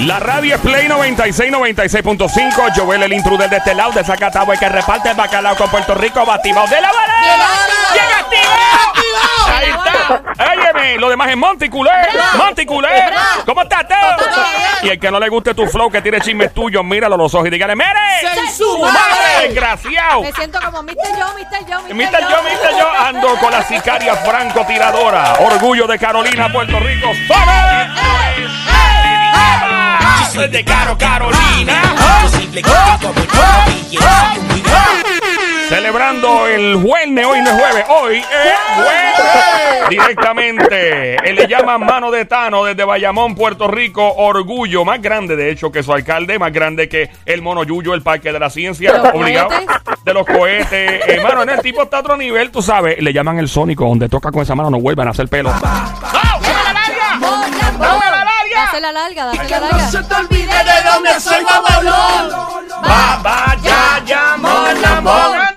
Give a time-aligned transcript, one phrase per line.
[0.00, 2.72] La radio es Play 96, 96.5.
[2.76, 6.24] Joel, el intruder de este lado, de Zacatau, que reparte el bacalao con Puerto Rico,
[6.26, 7.48] batimos de la varada.
[7.92, 9.56] ¡Bien activado!
[9.56, 9.95] Ahí está.
[10.08, 11.90] Óyeme, lo demás es Monticulé.
[12.36, 12.88] Monticulé.
[13.44, 13.98] ¿Cómo estás, Teo?
[14.82, 17.34] Y el que no le guste tu flow, que tiene chismes tuyos, míralo a los
[17.34, 17.98] ojos y dígale, ¡Mere!
[18.20, 19.48] ¡Sen ¡Su madre!
[19.48, 20.22] ¡Desgraciado!
[20.22, 20.94] Me siento como Mr.
[21.18, 21.66] Yo, Mr.
[21.68, 21.94] Yo, Mr.
[21.94, 22.20] Mr.
[22.20, 22.78] Yo, Mr.
[22.78, 25.34] Yo, ando con la sicaria francotiradora.
[25.40, 27.12] Orgullo de Carolina, Puerto Rico.
[27.26, 27.88] ¡Sobe!
[30.20, 31.82] Yo soy de Caro Carolina.
[32.22, 33.26] Yo simple como yo,
[35.68, 38.24] Celebrando el jueves, hoy no es jueves, hoy es
[38.76, 39.88] jueves.
[39.90, 44.14] Directamente, él le llama mano de Tano desde Bayamón, Puerto Rico.
[44.16, 48.02] Orgullo, más grande de hecho que su alcalde, más grande que el mono Yuyo, el
[48.02, 48.92] Parque de la Ciencia.
[48.92, 49.48] ¿De los obligado.
[49.48, 50.04] cohetes?
[50.04, 51.02] De los cohetes.
[51.08, 53.00] Hermano, en el tipo está a otro nivel, tú sabes.
[53.00, 55.50] Le llaman el sónico, donde toca con esa mano no vuelvan a hacer pelo.
[55.50, 57.18] ¡Dame la larga!
[57.20, 58.36] ¡Dame la larga!
[58.56, 60.08] Dase la larga, dase la larga.
[60.08, 62.30] te olvide de dónde soy, babalón.
[62.84, 65.36] Va, va, ya, ya, mon, amor.
[65.36, 65.55] ¡Anda el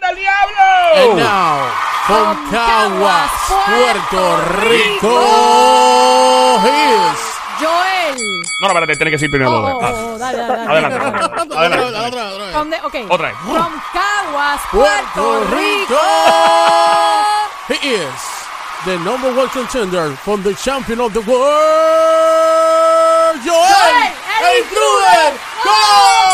[0.96, 1.70] And now,
[2.08, 3.32] from Caguas,
[3.68, 4.26] Puerto
[4.68, 5.18] Rico,
[6.66, 7.20] is.
[7.60, 8.16] Joel.
[8.62, 9.52] No, no, espérate, tiene que decir primero.
[9.52, 10.70] Oh, oh, oh, dale, dale, dale.
[10.72, 10.96] Adelante.
[11.00, 11.86] Otra, Adelante.
[11.86, 13.04] otra, otra, the- okay.
[13.10, 13.38] Otra vez.
[13.44, 16.06] From Caguas, Puerto Rico.
[17.70, 18.22] He is
[18.86, 21.40] the number one contender from the champion of the world,
[23.44, 23.66] Joel,
[24.42, 26.29] el el Intruder Coco.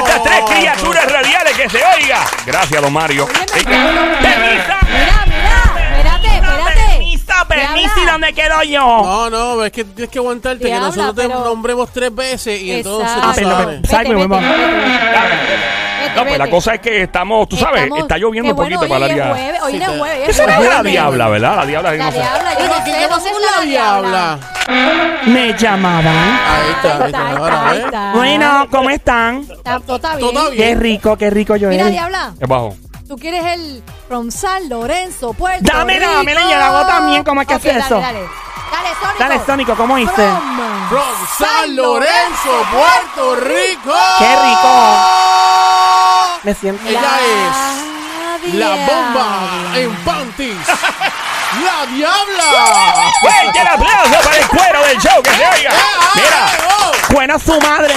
[0.00, 2.24] Estas tres criaturas radiales que se oiga!
[2.46, 3.26] Gracias, don Mario.
[3.52, 4.78] Pero- ¡Permisa!
[4.88, 5.62] Mira, mira,
[5.96, 6.80] espérate, espérate.
[6.90, 8.00] ¡Permiso, permiso!
[8.02, 8.80] ¿Y dónde quedo yo?
[8.80, 12.72] No, no, es que tienes que aguantarte que nosotros te pero- nombremos tres veces y
[12.72, 13.40] entonces Exacto.
[13.42, 13.78] tú sabes.
[13.80, 14.58] pero- ¿Sabes Vete, cómo vete, vamos?
[14.58, 15.89] vete.
[16.16, 18.78] No, pues la cosa es que estamos, tú sabes, Estamos- está lloviendo qué un poquito
[18.80, 20.92] bueno, para hoy la es jueves, Hoy es jueves, Esa es no es la jueves.
[20.92, 21.56] diabla, ¿verdad?
[21.56, 22.18] La diabla, La no sé.
[22.18, 24.38] diabla, yo no ¿quién sé, no la diabla?
[25.26, 26.06] Me llamaban.
[26.06, 27.82] Ahí está, ahí está, ahora, está, ahí ¿eh?
[27.84, 28.12] está.
[28.14, 29.46] Bueno, ¿cómo están?
[29.50, 30.32] Está- Todo está bien.
[30.32, 30.80] Todo Qué bien.
[30.80, 32.74] rico, qué rico yo Mira, diabla, Es bajo.
[33.08, 36.12] tú quieres el from San Lorenzo, Puerto Dámela, Rico.
[36.18, 38.00] dámela, yo la hago también, ¿cómo es que Ok, hace eso?
[38.00, 38.28] Dale, dale.
[38.70, 39.18] Dale, Sónico.
[39.18, 40.12] Dale, Sónico, ¿cómo hice?
[40.14, 43.92] From From San Lorenzo, Puerto Rico.
[44.18, 45.99] Qué rico.
[46.42, 46.82] Me siento.
[46.86, 47.89] Ella es
[48.54, 50.56] la bomba en panties.
[51.64, 53.10] la diabla.
[53.20, 55.70] ¡Fuerte el aplauso para el cuero del show que se oiga!
[56.14, 56.46] Mira,
[57.10, 57.92] Buena su madre.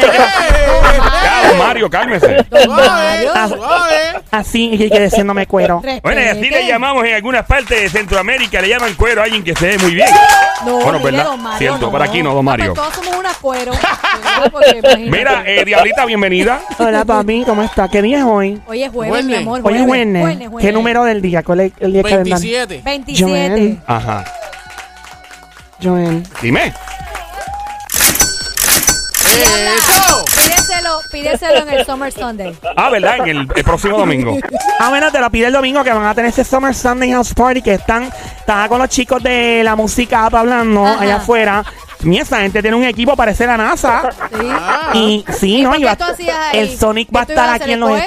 [1.48, 2.46] don Mario, cálmese.
[4.32, 5.82] Así, que diciéndome cuero.
[6.02, 9.44] Bueno, y así le llamamos en algunas partes de Centroamérica, le llaman cuero a alguien
[9.44, 10.10] que se ve muy bien.
[10.66, 11.26] No, Bueno, ¿verdad?
[11.26, 12.74] don Mario, Cierto, por aquí no, don Mario.
[12.74, 13.72] pues todos somos una cuero.
[14.98, 16.62] Mira, eh, Diablita, bienvenida.
[16.80, 17.88] Hola, papi, ¿cómo está?
[17.90, 18.60] ¿Qué día es hoy?
[18.66, 19.26] Hoy es jueves, Jueves.
[19.26, 19.62] mi amor.
[19.64, 19.86] Hoy es
[20.38, 20.40] jueves.
[20.40, 20.48] Wednesday.
[20.50, 21.44] Jueves, ¿Qué número del día?
[21.44, 22.34] ¿Cuál es el día calendario?
[22.40, 22.82] 27.
[22.84, 23.50] 27.
[23.50, 23.82] Joel.
[23.88, 24.24] Ajá.
[25.82, 26.24] Joel.
[26.42, 26.74] Dime.
[29.26, 30.26] Eso.
[30.26, 32.56] Pídeselo, pídeselo en el Summer Sunday.
[32.76, 33.18] Ah, ¿verdad?
[33.20, 34.38] En el, el próximo domingo.
[34.80, 37.34] Ah, bueno, te lo pide el domingo que van a tener ese Summer Sunday House
[37.34, 38.04] Party que están,
[38.38, 41.02] están con los chicos de la música hablando Ajá.
[41.02, 41.64] allá afuera.
[42.02, 44.10] Mira, esa gente tiene un equipo, parece la NASA.
[44.30, 44.48] Sí.
[44.52, 44.92] Ah.
[44.94, 45.70] Y sí, ¿no?
[45.70, 46.60] ¿Por Y qué va- tú hacías ahí?
[46.60, 48.02] el Sonic va a ¿Qué tú ibas estar aquí en los...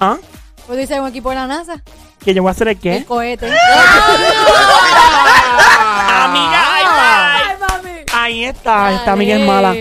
[0.00, 0.16] ¿Ah?
[0.66, 1.82] Pues dice un equipo de la NASA.
[2.24, 2.96] ¿Que yo voy a hacer el qué?
[2.96, 3.46] El cohete.
[6.08, 6.62] Amiga,
[7.60, 7.90] mami.
[8.14, 9.74] Ahí está, esta amiga es mala.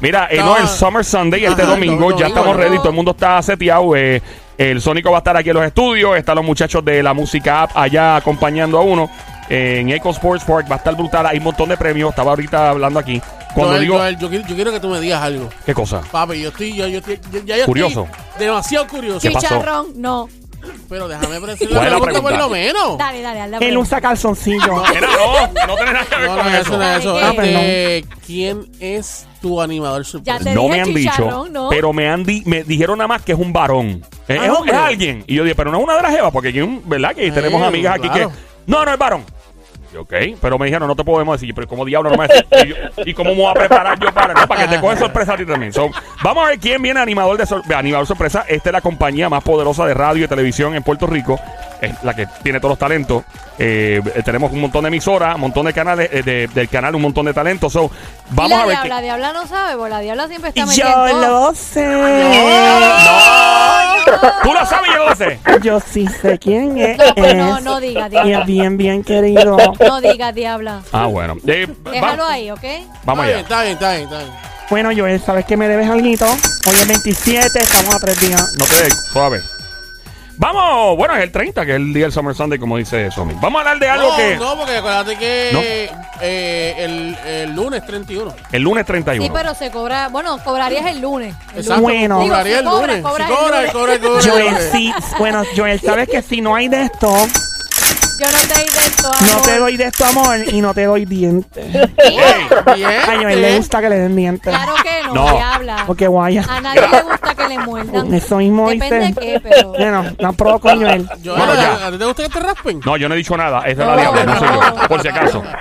[0.00, 0.56] Mira, eh, No.
[0.56, 3.96] el Summer Sunday este domingo, ya estamos ready, todo el mundo está seteado.
[3.96, 4.20] eh,
[4.58, 7.62] el Sónico va a estar aquí en los estudios, están los muchachos de la música
[7.62, 9.10] app allá acompañando a uno.
[9.48, 12.70] En Eco Sports Park va a estar brutal, hay un montón de premios, estaba ahorita
[12.70, 13.20] hablando aquí.
[13.54, 15.48] Cuando Joel, digo, Joel, yo, quiero, yo quiero que tú me digas algo.
[15.64, 16.00] ¿qué cosa?
[16.10, 18.08] Papi, yo estoy, yo, yo estoy, yo- ya yo Curioso.
[18.32, 19.20] estoy demasiado curioso.
[19.20, 19.46] ¿Qué pasó?
[19.46, 20.28] Chicharrón, no.
[20.88, 22.98] Pero déjame ¿Cuál la es la pregunta por lo menos.
[22.98, 23.68] Dale, dale, dale.
[23.68, 24.82] Él usa calzoncillo.
[24.92, 26.76] Mira, no, no tiene nada que ver No, con no, eso.
[26.76, 27.14] no es eso.
[27.14, 30.38] Dale, Este, ¿Quién es tu animador Ya sorpresa?
[30.44, 31.68] te No dije me han dicho, ¿no?
[31.68, 34.02] pero me han di- me dijeron nada más que es un varón.
[34.28, 34.72] Es, Ah, es un- hombre.
[34.72, 35.24] es alguien.
[35.26, 37.14] Y yo dije, pero no es una de las jevas, porque aquí, un- ¿verdad?
[37.14, 38.30] Que tenemos Eh, amigas aquí claro.
[38.30, 38.36] que.
[38.66, 39.24] No, no es varón.
[39.94, 40.12] Y, Ok,
[40.42, 42.44] pero me dijeron, no te podemos decir, pero como diablo no me decís?
[42.64, 42.74] Y, yo-
[43.06, 45.36] ¿Y cómo me voy a preparar yo para, no, para que te cogen sorpresa a
[45.36, 45.72] ti también?
[45.72, 45.88] So,
[46.22, 48.44] vamos a ver quién viene animador de sor- animador sorpresa.
[48.48, 51.38] Esta es la compañía más poderosa de radio y televisión en Puerto Rico.
[51.80, 53.24] Es la que tiene todos los talentos.
[53.58, 56.94] Eh, eh, tenemos un montón de emisoras, un montón de canales, eh, de- del canal,
[56.94, 57.72] un montón de talentos.
[57.72, 57.90] So,
[58.30, 58.74] vamos y la a ver.
[58.76, 61.86] diabla, la diabla no sabe, porque la diabla siempre está metida en Yo lo sé.
[61.86, 63.36] ¡No!
[64.42, 65.38] ¿Tú lo sabes yo lo sé?
[65.62, 66.98] Yo sí sé quién es.
[66.98, 68.40] No, pues no, no diga, Y diabla.
[68.40, 69.56] es bien, bien querido.
[69.80, 70.82] No diga, diabla.
[70.92, 71.36] Ah, bueno.
[71.46, 72.64] Eh, Déjalo va- ahí, ¿ok?
[73.04, 73.40] Vamos allá.
[73.40, 74.30] está bien, está bien, está bien.
[74.70, 76.06] Bueno, Joel, ¿sabes que me debes algo?
[76.06, 78.42] Hoy es 27, estamos a tres días.
[78.58, 79.40] No te suave.
[80.38, 83.34] Vamos, bueno, es el 30, que es el día del Summer Sunday, como dice Somi.
[83.40, 84.36] Vamos a hablar de algo No, que.
[84.36, 85.60] no, porque acuérdate que No.
[86.20, 88.34] eh, el, el lunes 31.
[88.52, 89.24] El lunes 31.
[89.24, 90.08] Sí, pero se cobra.
[90.08, 91.34] Bueno, cobrarías el lunes.
[91.54, 91.98] El Exacto, lunes.
[92.08, 92.20] Bueno.
[92.20, 93.02] cobraría el cobra, lunes.
[93.02, 93.72] cobra Si el cobra, lunes.
[93.72, 97.10] cobra, cobra, Joel, sí, bueno, Joel, sabes que si no hay de esto,
[98.18, 99.10] Yo no te doy de esto.
[99.20, 99.42] no amor.
[99.42, 101.66] te doy de esto amor y no te doy dientes.
[102.74, 104.54] Bien, A Joel le gusta que le den dientes.
[104.54, 105.32] Claro que no, No.
[105.36, 105.84] diabla.
[105.86, 106.44] Porque guaya.
[106.48, 108.14] A nadie le gusta que le muerdan.
[108.14, 109.68] Eso mismo Depende de qué, pero.
[109.70, 111.06] Bueno, no probó con Joel.
[111.10, 111.86] ¿a- ya.
[111.86, 112.80] ¿a ti te gusta que te raspen?
[112.86, 113.60] No, yo no he dicho nada.
[113.66, 114.60] Esa es la No, diabla, no soy yo.
[114.82, 114.88] no.
[114.88, 115.42] Por si acaso.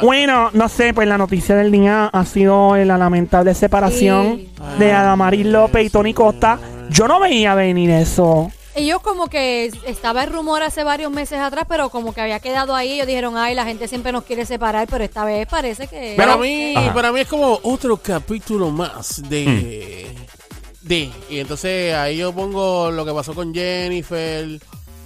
[0.00, 4.50] Bueno, no sé, pues la noticia del día ha sido la lamentable separación Sí.
[4.78, 6.58] de Adamaris López y Tony Costa.
[6.90, 8.50] Yo no veía venir eso.
[8.74, 12.74] Ellos como que estaba el rumor hace varios meses atrás, pero como que había quedado
[12.74, 12.92] ahí.
[12.92, 16.14] Ellos dijeron, ay, la gente siempre nos quiere separar, pero esta vez parece que...
[16.16, 16.94] Para Pero- mí, Ajá.
[16.94, 20.14] para mí es como otro capítulo más de,
[20.80, 21.10] de.
[21.28, 24.48] Y entonces ahí yo pongo lo que pasó con Jennifer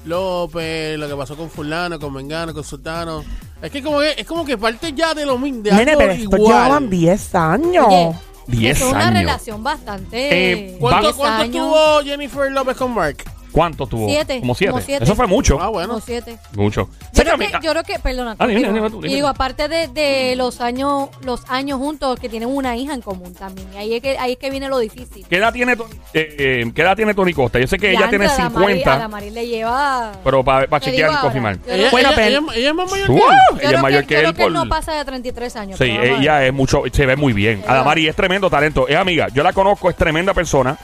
[0.05, 3.25] López, lo que pasó con fulano, con Mengano, con Sultano.
[3.61, 5.99] Es que como que, es como que parte ya de lo mismo, de Nene, algo
[5.99, 6.41] pero estos igual.
[6.53, 7.87] llevaban 10 años.
[7.89, 8.13] Oye,
[8.47, 9.15] 10 es una años.
[9.21, 10.53] relación bastante...
[10.53, 13.25] Eh, ¿Cuánto, 10 cuánto años, tuvo Jennifer López con Mark?
[13.57, 14.07] ¿Cuánto tuvo?
[14.07, 14.41] Siete.
[14.41, 14.71] Como siete.
[14.71, 15.05] Como siete.
[15.05, 15.59] Eso fue mucho.
[15.59, 15.89] Ah, bueno.
[15.95, 16.37] como siete.
[16.55, 16.91] Mucho.
[17.15, 18.91] Yo creo, que, yo creo que, perdona, Ah, dime dime.
[19.09, 23.01] y digo, aparte de, de los años los años juntos, que tienen una hija en
[23.01, 23.67] común también.
[23.73, 25.25] Y ahí es que, ahí es que viene lo difícil.
[25.27, 26.37] ¿Qué edad tiene, Tony- eh,
[26.67, 27.59] eh, ¿Qué edad tiene Tony Costa?
[27.59, 30.13] Yo sé que ella tiene a Adamari- 50, A Adamari le lleva...
[30.23, 31.57] pero para Te chequear digo confirmar.
[31.67, 33.15] yo Ella, Bueno, ella- pero- ella- ella es más mayor ¡Uh!
[33.15, 33.29] que él.
[33.31, 34.53] Yo Ella creo es mayor que, él creo que por...
[34.53, 35.79] no pasa de 33 años.
[35.79, 37.65] Sí, ella es mucho, se ve muy bien.
[37.67, 38.87] Adamari es tremendo talento.
[38.87, 40.77] Es amiga, yo la conozco, es tremenda persona.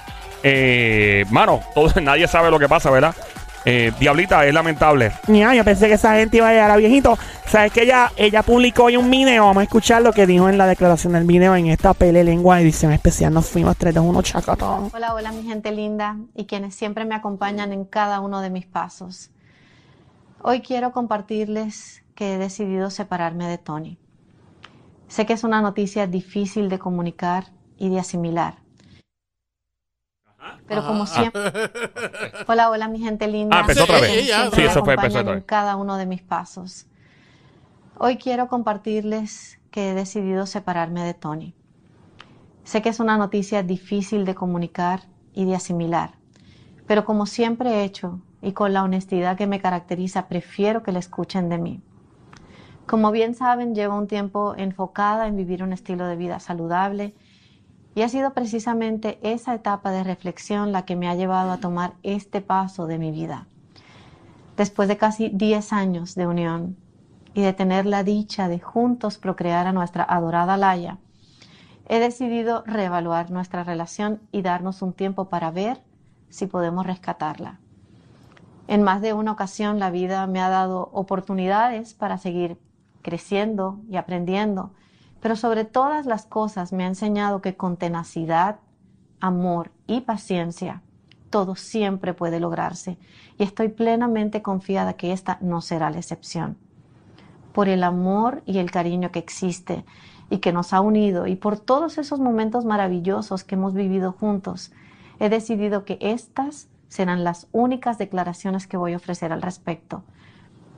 [0.43, 3.15] Eh, mano, todo, nadie sabe lo que pasa, ¿verdad?
[3.65, 5.13] Eh, Diablita, es lamentable.
[5.29, 7.17] Ya, yo pensé que esa gente iba a llegar a viejito.
[7.47, 9.45] Sabes que ella, ella publicó hoy un video.
[9.45, 12.61] Vamos a escuchar lo que dijo en la declaración del video en esta pele lengua
[12.61, 13.33] edición especial.
[13.33, 14.91] Nos fuimos 3 2 1 chacatón.
[14.93, 18.67] Hola, hola mi gente linda y quienes siempre me acompañan en cada uno de mis
[18.67, 19.31] pasos.
[20.43, 23.99] Hoy quiero compartirles que he decidido separarme de Tony.
[25.07, 28.62] Sé que es una noticia difícil de comunicar y de asimilar.
[30.67, 31.41] Pero como siempre...
[32.47, 33.57] Hola, hola mi gente linda.
[33.57, 34.11] Ah, empezó otra vez.
[34.11, 35.45] Sí, sí, me eso fue, empezó otra en vez.
[35.47, 36.87] cada uno de mis pasos.
[37.99, 41.55] Hoy quiero compartirles que he decidido separarme de Tony.
[42.65, 45.03] Sé que es una noticia difícil de comunicar
[45.35, 46.13] y de asimilar,
[46.87, 50.99] pero como siempre he hecho y con la honestidad que me caracteriza, prefiero que la
[50.99, 51.81] escuchen de mí.
[52.87, 57.15] Como bien saben, llevo un tiempo enfocada en vivir un estilo de vida saludable
[57.95, 61.95] y ha sido precisamente esa etapa de reflexión la que me ha llevado a tomar
[62.03, 63.47] este paso de mi vida.
[64.57, 66.77] Después de casi 10 años de unión
[67.35, 70.99] y de tener la dicha de juntos procrear a nuestra adorada Laia,
[71.89, 75.83] he decidido reevaluar nuestra relación y darnos un tiempo para ver
[76.29, 77.61] si podemos rescatarla.
[78.69, 82.59] En más de una ocasión la vida me ha dado oportunidades para seguir
[83.03, 84.73] creciendo y aprendiendo,
[85.23, 88.57] pero sobre todas las cosas me ha enseñado que con tenacidad,
[89.21, 90.83] amor y paciencia,
[91.31, 92.99] todo siempre puede lograrse
[93.39, 96.59] y estoy plenamente confiada que esta no será la excepción.
[97.53, 99.85] Por el amor y el cariño que existe
[100.29, 104.73] y que nos ha unido y por todos esos momentos maravillosos que hemos vivido juntos,
[105.21, 110.03] he decidido que estas serán las únicas declaraciones que voy a ofrecer al respecto.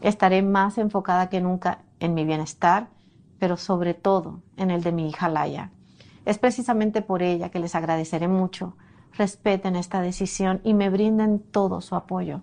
[0.02, 2.88] Estaré más enfocada que nunca en mi bienestar,
[3.44, 5.70] pero sobre todo en el de mi hija Laia.
[6.24, 8.74] Es precisamente por ella que les agradeceré mucho.
[9.18, 12.40] Respeten esta decisión y me brinden todo su apoyo.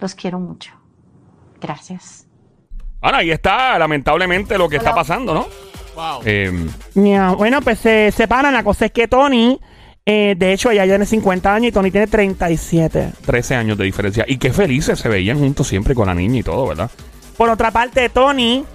[0.00, 0.72] Los quiero mucho.
[1.58, 2.26] Gracias.
[3.00, 5.46] Ahora, ahí está, lamentablemente, lo que está pasando, ¿no?
[5.96, 6.20] Wow.
[6.26, 8.52] Eh, Ya, bueno, pues se separan.
[8.52, 9.58] La cosa es que Tony,
[10.04, 13.12] eh, de hecho, ella tiene 50 años y Tony tiene 37.
[13.24, 14.26] 13 años de diferencia.
[14.28, 16.90] Y qué felices se veían juntos siempre con la niña y todo, ¿verdad?
[17.38, 18.66] Por otra parte, Tony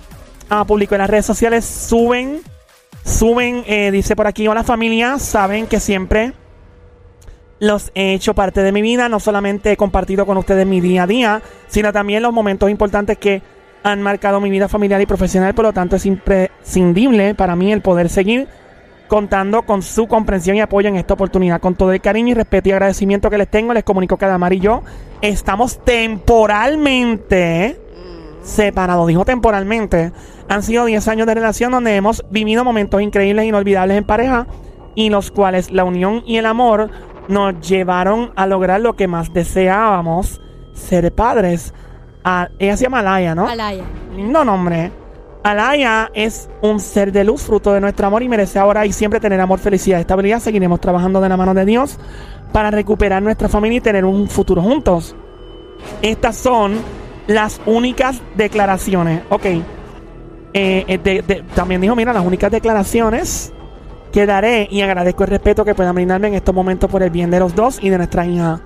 [0.49, 2.41] ah, publicó en las redes sociales, suben,
[3.05, 6.33] suben, eh, dice por aquí, hola familia, saben que siempre
[7.59, 11.03] los he hecho parte de mi vida, no solamente he compartido con ustedes mi día
[11.03, 13.41] a día, sino también los momentos importantes que
[13.83, 17.81] han marcado mi vida familiar y profesional, por lo tanto es imprescindible para mí el
[17.81, 18.47] poder seguir
[19.09, 21.59] contando con su comprensión y apoyo en esta oportunidad.
[21.59, 24.53] Con todo el cariño y respeto y agradecimiento que les tengo, les comunico que Adamar
[24.53, 24.83] y yo
[25.21, 27.77] estamos temporalmente
[28.43, 30.13] separados, dijo temporalmente.
[30.49, 34.47] Han sido 10 años de relación donde hemos vivido momentos increíbles e inolvidables en pareja
[34.95, 36.89] y los cuales la unión y el amor
[37.27, 40.41] nos llevaron a lograr lo que más deseábamos,
[40.73, 41.73] ser padres.
[42.57, 43.47] Ella se llama Laia, ¿no?
[43.47, 43.83] Alaya.
[44.15, 44.91] Lindo nombre.
[45.43, 49.19] Alaya es un ser de luz, fruto de nuestro amor y merece ahora y siempre
[49.19, 50.39] tener amor, felicidad y estabilidad.
[50.39, 51.97] Seguiremos trabajando de la mano de Dios
[52.51, 55.15] para recuperar nuestra familia y tener un futuro juntos.
[56.01, 56.77] Estas son
[57.27, 59.21] las únicas declaraciones.
[59.29, 59.45] Ok.
[60.53, 63.53] Eh, eh, también dijo, mira, las únicas declaraciones
[64.11, 67.29] que daré y agradezco el respeto que puedan brindarme en estos momentos por el bien
[67.29, 68.59] de los dos y de nuestra hija.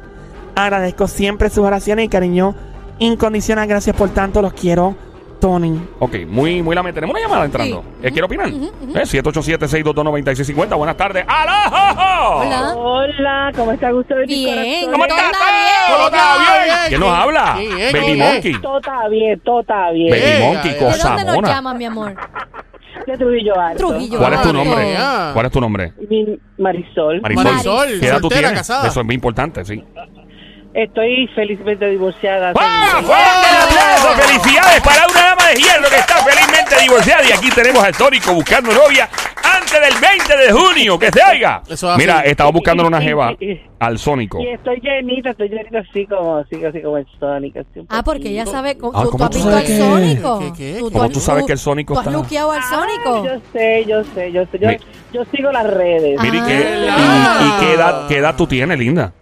[0.55, 2.55] Agradezco siempre sus oraciones y cariño
[2.99, 3.67] incondicional.
[3.67, 4.95] Gracias por tanto, los quiero,
[5.43, 5.77] Tony.
[5.99, 7.01] Ok, muy, muy lamentable.
[7.01, 7.81] Tenemos una llamada entrando.
[7.81, 8.07] Sí.
[8.07, 8.47] Eh, ¿Quiere opinar?
[8.47, 8.97] Ujú, ujú.
[8.97, 10.77] Eh, 787-622-9650.
[10.77, 11.25] Buenas tardes.
[11.27, 12.39] ¡Aló!
[12.39, 12.73] Hola.
[12.77, 14.21] Hola, ¿cómo está Gustavo?
[14.21, 14.89] de Bien.
[14.89, 15.31] ¿Cómo Todo estás?
[15.33, 15.97] está bien.
[15.97, 16.63] ¿Todo está bien?
[16.63, 16.77] bien.
[16.87, 17.53] ¿Quién nos habla?
[17.57, 17.91] ¿Quién es?
[17.91, 18.15] Baby.
[18.15, 18.61] Monkey.
[18.61, 20.11] Todo está bien, todo está bien.
[20.11, 21.47] Baby Monkey, ¿de ¿De cosa dónde nos mona.
[21.49, 22.15] llamas, mi amor?
[23.05, 23.87] De Trujillo Alto.
[23.89, 24.19] Trujillo.
[24.19, 24.95] ¿Cuál es tu nombre?
[25.33, 25.93] ¿Cuál es tu nombre?
[26.57, 27.19] Marisol.
[27.21, 27.43] Marisol.
[27.43, 28.53] Marisol, ¿Qué edad tú tienes?
[28.53, 28.87] casada.
[28.87, 29.83] Eso es muy importante, sí.
[30.73, 32.51] Estoy felizmente divorciada.
[32.59, 32.99] ¡Ah!
[34.15, 37.23] ¡Felicidades para una dama de hierro que está felizmente divorciada!
[37.27, 39.09] Y aquí tenemos al Tónico buscando novia
[39.43, 40.97] antes del 20 de junio.
[40.99, 41.61] ¡Que se oiga!
[41.69, 43.33] Eso es Mira, estamos buscando una jeva
[43.79, 44.39] al Sónico.
[44.41, 48.29] Y estoy llenita, estoy llenita así como, así, así como el así un Ah, porque
[48.29, 48.75] ella sabe.
[48.75, 50.39] ¿Tú, Ah, tú ¿cómo has tú visto sabes al Sónico?
[50.91, 53.25] ¿Cómo tú sabes que el Sónico ¿Tú has está- luqueado al Ah, Sónico?
[53.25, 54.59] yo sé, yo sé, yo sé.
[54.59, 54.77] Yo, Mi-
[55.13, 56.19] yo sigo las redes.
[56.21, 56.45] Mira, ¿y Ah.
[56.47, 56.53] qué,
[57.43, 59.13] y- y qué edad, qué edad tú tienes, linda?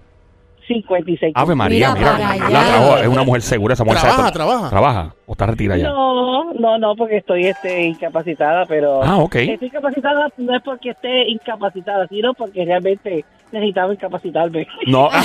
[0.73, 1.33] 56.
[1.35, 4.69] Ave María, Mira mira, la trabajo, es una mujer segura, esa mujer Trabaja, trabaja.
[4.69, 5.15] ¿Trabaja?
[5.25, 5.89] ¿O está retirada ya?
[5.89, 9.03] No, no, no, porque estoy este, incapacitada, pero...
[9.03, 9.35] Ah, ok.
[9.35, 14.65] Estoy incapacitada no es porque esté incapacitada, sino porque realmente necesitaba incapacitarme.
[14.87, 15.09] No.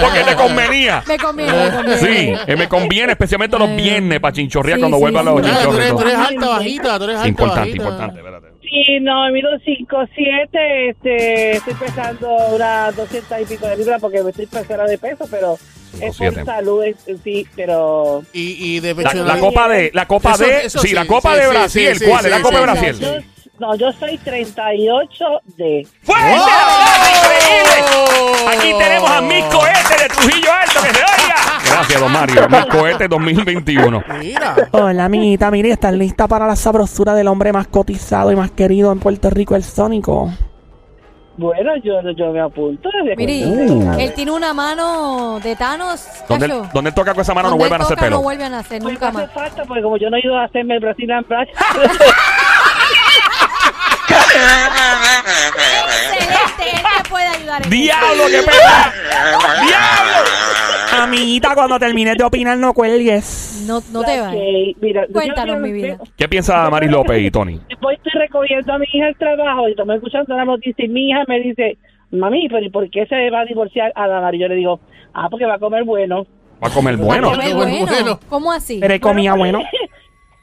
[0.00, 1.02] Porque te convenía.
[1.06, 1.96] Me conviene, me conviene.
[1.98, 5.30] Sí, eh, me conviene especialmente los viernes para chinchorrear Sí, cuando sí, vuelvan sí.
[5.30, 6.06] los Ah, tú, eres, tú todo.
[6.06, 7.76] eres alta, bajita, tú eres alta, Importante, bajita.
[7.84, 8.46] importante, espérate.
[8.68, 14.22] Sí, no, mido 5, 7, este, estoy pesando unas 200 y pico de libras porque
[14.22, 15.56] me estoy pesando de peso, pero
[16.00, 18.24] es por salud, es- sí, pero...
[18.32, 20.94] Y, y de La, pecho la copa de, la copa Eso- de, eso sí, sí,
[20.94, 22.24] la copa sí, de Brasil, sí, sí, ¿cuál?
[22.24, 22.62] es la sí, copa de sí,
[23.02, 23.24] Brasil.
[23.58, 25.24] No, yo soy 38
[25.56, 25.86] de...
[26.02, 26.34] ¡Fuerte!
[26.38, 27.16] ¡Oh!
[27.16, 28.56] ¡Increíble!
[28.56, 31.36] Aquí tenemos a Mil Cohete de Trujillo Alto, que se oiga.
[31.64, 32.48] Gracias, don Mario.
[32.48, 34.04] Mil Cohete 2021.
[34.18, 34.56] Mira.
[34.72, 35.50] Hola, amiguita.
[35.50, 39.30] Mire, ¿estás lista para la sabrosura del hombre más cotizado y más querido en Puerto
[39.30, 40.30] Rico, el Sónico?
[41.38, 42.88] Bueno, yo, yo me apunto.
[42.90, 46.06] cuando- él tiene una mano de Thanos.
[46.26, 46.66] Cacho.
[46.72, 48.16] donde él toca con esa mano no vuelvan a hacer pelo.
[48.16, 49.34] No vuelve a nacer Pues nunca no hace más.
[49.34, 51.48] falta, porque como yo no he ido a hacerme el Brazilian Brush,
[55.36, 57.56] Excelente, él te puede ayudar.
[57.62, 57.70] en eso.
[57.70, 58.92] ¡Diablo, qué pena!
[59.66, 61.02] ¡Diablo!
[61.02, 63.64] Amiguita, cuando termines de opinar, no cuelgues.
[63.66, 64.76] No, no te Ok, vayas.
[64.80, 65.98] mira, yo Cuéntanos, mi vida.
[66.16, 67.60] ¿Qué piensa Maris López y Tony?
[67.68, 71.10] Después estoy recogiendo a mi hija el trabajo y estoy escuchando la noticia y mi
[71.10, 71.76] hija me dice,
[72.10, 74.34] mami, pero ¿y por qué se va a divorciar a Damar?
[74.34, 74.80] Y yo le digo,
[75.14, 76.26] ah, porque va a comer bueno.
[76.62, 77.32] Va a comer bueno.
[77.86, 78.18] Bueno.
[78.30, 78.78] ¿Cómo así?
[78.80, 79.60] Pero comía bueno.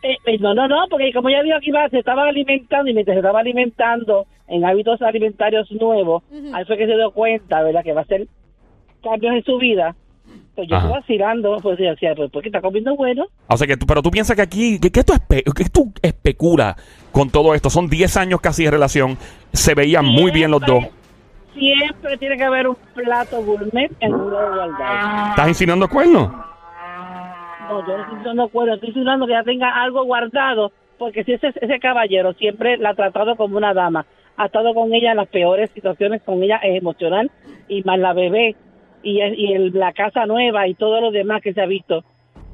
[0.03, 2.93] Eh, eh, no, no, no, porque como ella dijo que iba, se estaba alimentando y
[2.93, 6.53] mientras se estaba alimentando en hábitos alimentarios nuevos, Ujú.
[6.53, 7.83] ahí fue que se dio cuenta, ¿verdad?
[7.83, 8.27] Que va a hacer
[9.01, 9.95] cambios en su vida.
[10.55, 10.85] Pues yo Ajá.
[10.87, 13.25] estoy vacilando, pues yo decía, pues porque está comiendo bueno.
[13.47, 15.91] O sea, que tú, pero tú piensas que aquí, que, que tú, espe- que tú
[16.01, 16.75] especulas
[17.11, 17.69] con todo esto.
[17.69, 19.17] Son 10 años casi de relación.
[19.51, 20.83] Se veían muy bien los dos.
[21.57, 25.29] Siempre tiene que haber un plato gourmet en una igualdad.
[25.31, 26.29] ¿Estás insinuando cuernos?
[27.73, 31.51] No, yo no estoy acuerdo, estoy diciendo que ya tenga algo guardado, porque si ese,
[31.59, 34.05] ese caballero siempre la ha tratado como una dama,
[34.37, 37.31] ha estado con ella en las peores situaciones, con ella es emocional,
[37.67, 38.55] y más la bebé,
[39.01, 42.03] y, y el- la casa nueva y todo lo demás que se ha visto.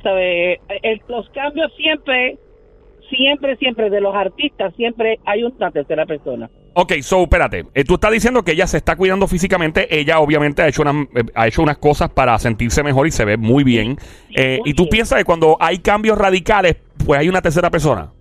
[0.03, 0.59] ¿Sabe?
[0.81, 2.37] El- los cambios siempre,
[3.09, 6.49] siempre, siempre de los artistas, siempre hay una tercera persona.
[6.81, 7.65] Ok, so, espérate.
[7.73, 9.99] Eh, tú estás diciendo que ella se está cuidando físicamente.
[9.99, 13.25] Ella, obviamente, ha hecho, unas, eh, ha hecho unas cosas para sentirse mejor y se
[13.25, 13.97] ve muy bien.
[14.33, 14.91] Eh, muy y tú bien.
[14.91, 18.11] piensas que cuando hay cambios radicales, pues hay una tercera persona.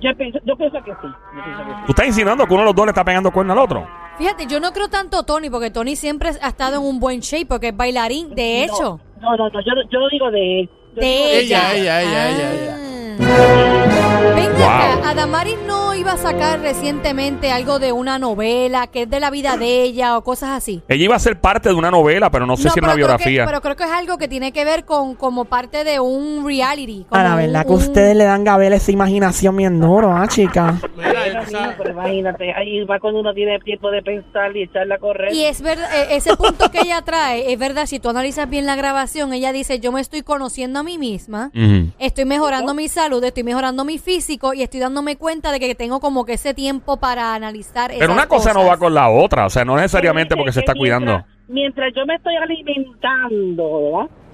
[0.00, 0.96] Yo pienso, yo pienso que sí.
[1.02, 1.80] yo pienso que sí.
[1.86, 3.86] ¿Tú estás insinuando que uno de los dos le está pegando cuerno al otro?
[4.16, 7.46] Fíjate, yo no creo tanto Tony, porque Tony siempre ha estado en un buen shape,
[7.46, 8.34] porque es bailarín.
[8.34, 10.70] De hecho, No, no, no, yo, yo lo digo de él.
[10.94, 12.02] De Ella, ella.
[12.02, 12.76] ella, ella, ella,
[13.20, 14.32] Ah.
[14.34, 14.98] Venga Wow.
[15.00, 19.30] acá, Adamaris no iba a sacar recientemente algo de una novela que es de la
[19.30, 20.80] vida de ella o cosas así.
[20.88, 23.06] Ella iba a ser parte de una novela, pero no sé si era una creo
[23.08, 23.42] biografía.
[23.42, 26.46] Que, pero creo que es algo que tiene que ver con como parte de un
[26.46, 27.04] reality.
[27.08, 30.12] como A la un- verdad que un- ustedes le dan Gabel esa imaginación bien duro,
[30.12, 30.78] ¿ah, chica?
[30.96, 35.32] Mira, pero imagínate, ahí va cuando uno tiene tiempo de pensar y echarla a correr.
[35.34, 38.66] Y es verdad, eh, ese punto que ella trae, es verdad, si tú analizas bien
[38.66, 41.90] la grabación, ella dice, yo me estoy conociendo a mí misma, Ujú.
[41.98, 46.00] estoy mejorando mi salud, estoy mejorando mi físico y estoy dándome cuenta de que tengo
[46.00, 49.46] como que ese tiempo para analizar Pero esas una cosa no va con la otra.
[49.46, 51.12] O sea, no necesariamente porque se está cuidando.
[51.12, 53.80] mientras- mientras yo me estoy alimentando,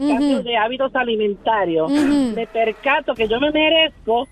[0.01, 0.15] ¿verdad?
[0.17, 2.33] Cambio de hábitos alimentarios, Ujú.
[2.35, 4.27] me percato que yo me merezco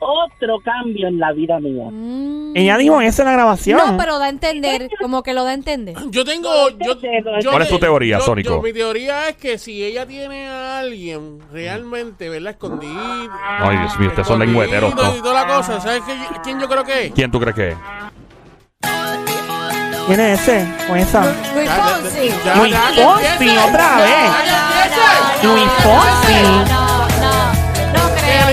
[0.00, 1.84] otro cambio en la vida mía.
[1.90, 2.56] Mm.
[2.56, 3.78] Ella dijo eso en la grabación.
[3.78, 5.96] No, pero da a entender, como que lo da a entender.
[6.10, 6.50] Yo tengo.
[6.70, 6.98] Yo,
[7.40, 8.62] yo ¿Cuál es tu teoría, yo- Sónico?
[8.62, 12.52] mi teoría es que si ella tiene a alguien realmente, ¿verdad?
[12.52, 12.92] Escondido.
[13.60, 14.94] Ay, Dios mío, ustedes son lengüeteros.
[14.94, 15.16] ¿no?
[15.16, 15.80] Y toda la cosa.
[15.80, 17.12] ¿Sabes qué- quién yo creo que es?
[17.12, 17.76] ¿Quién tú crees que es?
[20.06, 20.66] ¿Quién es ese?
[20.90, 21.22] ¿O esa?
[21.54, 22.30] Luis Fonsi.
[22.58, 25.42] Luis Fonsi, otra vez.
[25.42, 26.87] Luis Fonsi.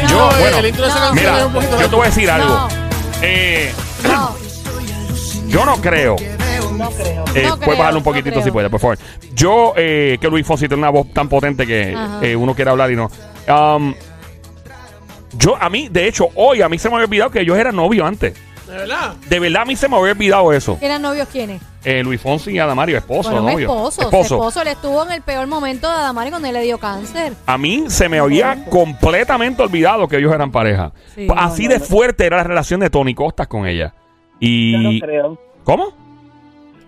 [0.02, 0.08] El.
[0.08, 1.06] Yo, bueno, el intro de esa no.
[1.08, 2.48] canción Mira, es un poquito yo te voy a decir algo.
[2.50, 2.68] No.
[3.22, 3.72] Eh,
[4.04, 4.36] No,
[5.48, 6.16] yo no creo.
[6.78, 7.24] No creo.
[7.34, 8.44] Eh, No puedes creo, bajarle un no poquitito creo.
[8.44, 8.98] si puedes, por favor.
[9.34, 12.20] Yo, eh, que Luis Fonsi tiene una voz tan potente que Ajá.
[12.22, 13.10] eh, uno quiere hablar y no.
[13.48, 13.94] Um,
[15.34, 17.76] yo, a mí, de hecho, hoy a mí se me había olvidado que ellos eran
[17.76, 18.34] novios antes.
[18.68, 19.14] ¿De verdad?
[19.30, 20.78] De verdad, a mí se me había olvidado eso.
[20.82, 21.62] ¿eran novios quiénes?
[21.84, 23.68] Eh, Luis Fonsi y Adamario, esposo, Bueno, un novio.
[23.70, 24.02] esposo.
[24.02, 24.36] Esposo.
[24.36, 24.62] Esposo.
[24.64, 27.34] Él estuvo en el peor momento de Adamari cuando él le dio cáncer.
[27.46, 30.92] A mí se me había completamente olvidado que ellos eran pareja.
[31.14, 31.28] Sí.
[31.36, 33.94] Así de fuerte era la relación de Tony Costas con ella.
[34.42, 35.00] Yo no Y.
[35.02, 35.38] creo.
[35.64, 35.86] ¿Cómo?
[35.90, 35.92] yo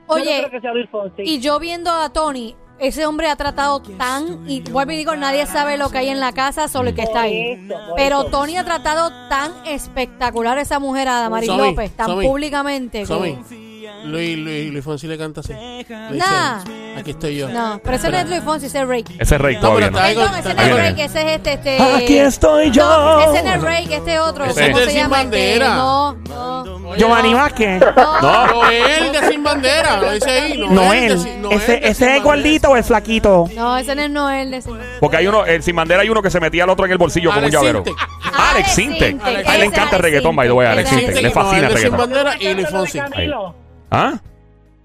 [0.07, 1.21] no Oye, creo que sea Luis Fonsi.
[1.23, 5.45] y yo viendo a Tony, ese hombre ha tratado tan, y vuelvo y digo, nadie
[5.45, 7.55] sabe lo que hay en la casa, solo el que está ahí.
[7.55, 8.29] Por eso, por Pero eso.
[8.29, 13.03] Tony ha tratado tan espectacular a esa mujer, a Damaris López, tan Somi, públicamente.
[13.03, 13.66] que-.
[14.05, 15.53] Luis, Luis, Luis Fonsi le canta así.
[15.53, 16.63] Le dice, Nah.
[16.97, 17.49] Aquí estoy yo.
[17.49, 19.13] No, pero ese no es Luis Fonsi, ese es Rake.
[19.19, 19.97] Ese es Rey No, todavía pero no.
[19.97, 20.89] está ahí Perdón, ese no Ahí es viene.
[20.89, 21.77] Rake, ese es este, este...
[21.95, 22.85] Aquí estoy yo.
[22.87, 24.45] No, ese no es Rake, este otro.
[24.45, 25.21] Ese ¿Cómo es se Sin llama?
[25.21, 25.75] Este, Bandera.
[25.75, 26.95] No, no.
[26.97, 27.37] Giovanni no.
[27.37, 27.81] Vázquez.
[28.21, 28.47] No.
[28.47, 30.57] Noel de Sin Bandera, lo dice ahí.
[30.57, 31.09] Noel, Noel.
[31.09, 32.23] de Sin- Noel Ese, de ese Sin es el Bandera.
[32.23, 33.49] gordito o el flaquito.
[33.55, 34.69] No, ese no es Noel de ese.
[34.99, 36.97] Porque hay uno, el sin bandera hay uno que se metía al otro en el
[36.97, 37.83] bolsillo como un Alex llavero.
[37.83, 38.03] Sintek.
[38.33, 39.09] Ah, Alex Sintek.
[39.11, 39.47] Sintek.
[39.47, 41.05] A él le encanta el Alex reggaetón, by the way, Alex Sintek.
[41.07, 41.23] Sintek.
[41.23, 42.09] Le fascina el Noel de Sin reggaetón.
[42.13, 42.99] Bandera y Luis de Fonsi.
[42.99, 43.55] Camilo.
[43.91, 44.19] ¿Ah?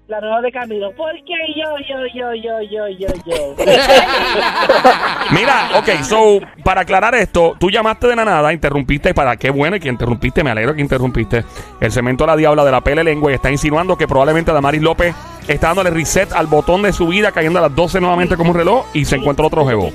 [0.07, 0.91] La nueva de Camilo.
[0.97, 3.55] Porque yo, yo, yo, yo, yo, yo, yo.
[5.31, 9.79] Mira, ok, so, para aclarar esto, tú llamaste de la nada, interrumpiste, para qué bueno
[9.79, 11.45] que interrumpiste, me alegro que interrumpiste
[11.79, 15.15] el cemento la diabla de la pele lengua y está insinuando que probablemente Damaris López
[15.47, 18.57] está dándole reset al botón de su vida, cayendo a las 12 nuevamente como un
[18.57, 19.89] reloj y se encuentra otro jevo.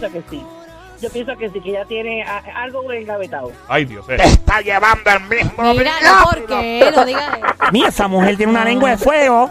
[1.01, 3.53] Yo pienso que sí, que ya tiene a- algo engavetado.
[3.69, 4.05] Ay, Dios.
[4.09, 4.17] eh.
[4.19, 6.93] Está llevando el mismo Mira, no, ¿por qué?
[6.95, 7.47] No digas eso.
[7.73, 9.49] Mira, esa mujer tiene una lengua de fuego.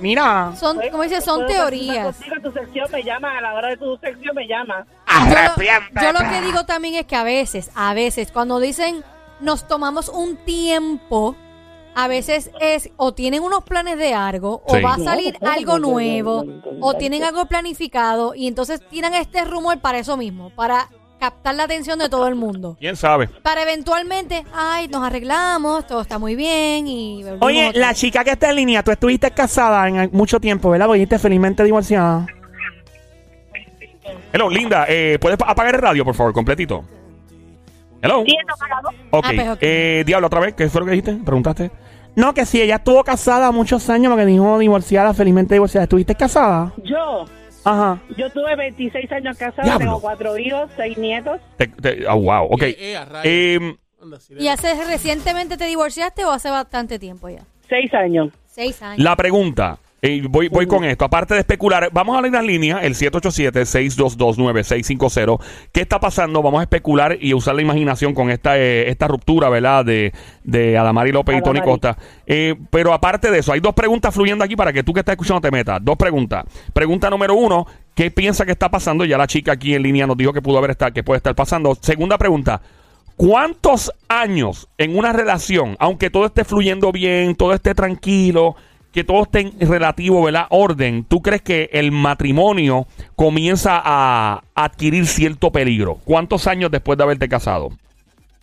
[0.00, 0.52] Mira.
[0.58, 2.14] Son, como dice, son teorías.
[2.14, 4.86] Contigo en tu sección me llama, a la hora de tu sección me llama.
[5.08, 6.00] Yo lo, Arrepiéntete.
[6.04, 9.02] yo lo que digo también es que a veces, a veces, cuando dicen
[9.40, 11.34] nos tomamos un tiempo,
[12.00, 14.82] a veces es o tienen unos planes de algo, o Sí.
[14.82, 16.44] va a salir algo nuevo,
[16.80, 21.64] o tienen algo planificado, y entonces tiran este rumor para eso mismo, para captar la
[21.64, 22.76] atención de todo el mundo.
[22.78, 23.26] ¿Quién sabe?
[23.26, 27.24] Para eventualmente, ay, nos arreglamos, todo está muy bien y...
[27.24, 27.98] volvimos Oye, otra la vez.
[27.98, 30.86] chica que está en línea, tú estuviste casada en mucho tiempo, ¿verdad?
[30.86, 32.26] Porque felizmente divorciada.
[34.32, 36.84] Hello, Linda, eh, ¿puedes pa- apagar el radio, por favor, completito?
[38.00, 38.20] Hello.
[39.10, 39.58] Ok, Ah, pues, ok.
[39.62, 41.14] eh, Diablo, otra vez, ¿qué fue lo que dijiste?
[41.24, 41.70] ¿Preguntaste?
[42.18, 45.84] No, que si ella estuvo casada muchos años, porque dijo divorciada, felizmente divorciada.
[45.84, 46.72] ¿Estuviste casada?
[46.82, 47.24] Yo,
[47.64, 48.00] Ajá.
[48.16, 49.78] yo tuve 26 años casada, Diablo.
[49.86, 51.40] tengo cuatro hijos, seis nietos.
[51.56, 52.62] Te- te- ah, wow, ok.
[52.62, 53.24] Eh, eh, a rayos.
[53.24, 57.44] Eh, Anda, sí, ¿Y hace recientemente te divorciaste o hace bastante tiempo ya?
[57.68, 58.32] Seis años.
[58.46, 58.98] Seis años.
[59.04, 62.78] La pregunta, eh, voy, voy con esto, aparte de especular, vamos a leer la línea,
[62.78, 65.40] el 787-622-9650.
[65.72, 66.40] ¿Qué está pasando?
[66.40, 69.84] Vamos a especular y usar la imaginación con esta, eh, esta ruptura, ¿verdad?
[69.84, 70.12] De,
[70.44, 71.60] de Adamari López y Tony.
[71.60, 71.98] Costa.
[72.26, 75.14] Eh, pero aparte de eso, hay dos preguntas fluyendo aquí para que tú que estás
[75.14, 75.80] escuchando te metas.
[75.82, 76.44] Dos preguntas.
[76.72, 79.04] Pregunta número uno, ¿qué piensa que está pasando?
[79.04, 81.34] Ya la chica aquí en línea nos dijo que pudo haber estar, que puede estar
[81.34, 81.74] pasando.
[81.74, 82.62] Segunda pregunta.
[83.16, 88.54] ¿Cuántos años en una relación, aunque todo esté fluyendo bien, todo esté tranquilo,
[88.92, 90.46] que todo esté en relativo, ¿verdad?
[90.50, 95.98] Orden, ¿tú crees que el matrimonio comienza a adquirir cierto peligro?
[96.04, 97.70] ¿Cuántos años después de haberte casado?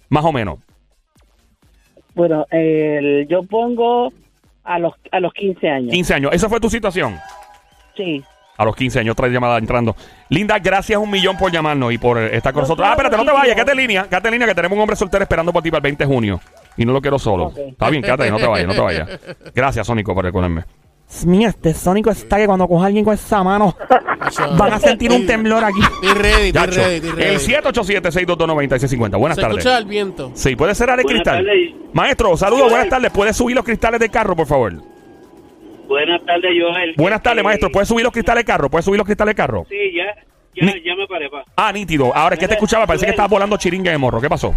[0.10, 0.60] Más o menos.
[2.14, 4.14] Bueno, el- yo pongo
[4.64, 5.92] a los, a los 15 años.
[5.92, 6.32] 15 años.
[6.34, 7.18] ¿Esa fue tu situación?
[7.96, 8.24] Sí.
[8.58, 9.96] A los 15 años, otra llamada entrando.
[10.30, 12.88] Linda, gracias un millón por llamarnos y por eh, estar con nosotros.
[12.88, 14.96] Ah, espérate, no te vayas, quédate en línea, quédate en línea que tenemos un hombre
[14.96, 16.40] soltero esperando por ti para el 20 de junio.
[16.78, 17.54] Y no lo quiero solo.
[17.56, 19.10] Está bien, quédate no te vayas, no te vayas.
[19.54, 20.64] Gracias, Sónico, por recordarme.
[21.26, 23.76] Mira, este sónico está que cuando coja a alguien con esa mano
[24.58, 25.80] van a sentir un temblor aquí.
[26.02, 27.34] Estoy ready, estoy ready, estoy ready.
[27.36, 29.18] el 787-622-9650.
[29.20, 29.58] Buenas Se tardes.
[29.60, 30.32] escucha el viento.
[30.34, 31.46] Sí, puede cerrar el Buenas cristal.
[31.46, 31.74] tardes.
[31.94, 33.12] Maestro, saludos, buenas tardes.
[33.12, 34.74] ¿Puede subir los cristales del carro, por favor?
[35.88, 36.94] Buenas tardes, Joel.
[36.98, 37.70] Buenas tardes, Eh, maestro.
[37.72, 38.70] ¿Puede subir los cristales del carro?
[38.72, 39.66] ¿Puede subir los cristales del carro?
[39.70, 40.06] Sí, ya,
[40.66, 41.44] ya, ya me paré, pa.
[41.56, 42.14] Ah, nítido.
[42.16, 44.20] Ahora es que te escuchaba, parece que estabas volando chiringa de morro.
[44.20, 44.56] ¿Qué pasó?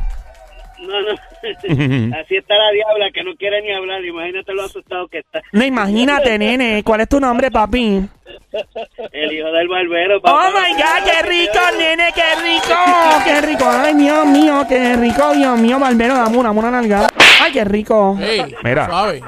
[0.81, 1.11] No, no.
[2.21, 4.05] Así está la diabla que no quiere ni hablar.
[4.05, 5.41] Imagínate lo asustado que está.
[5.53, 6.83] No, imagínate, nene.
[6.85, 8.03] ¿Cuál es tu nombre, papi?
[9.13, 10.51] El hijo del barbero, Oh papá.
[10.51, 12.75] my god, qué rico, nene, qué rico.
[13.25, 13.65] Qué rico.
[13.69, 17.09] Ay, Dios mío, qué rico, Dios mío, Barbero, dame una, dame una nalgada.
[17.43, 18.17] Ay, qué rico.
[18.21, 18.87] Ey, Mira.
[18.87, 19.23] Suave.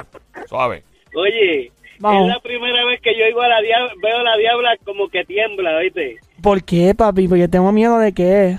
[0.47, 0.83] Suave.
[1.15, 2.27] Oye, Vamos.
[2.29, 5.09] es la primera vez que yo oigo a la diabla, veo a la diabla como
[5.09, 6.17] que tiembla, ¿oíste?
[6.41, 7.27] ¿Por qué, papi?
[7.27, 8.57] Porque tengo miedo de qué.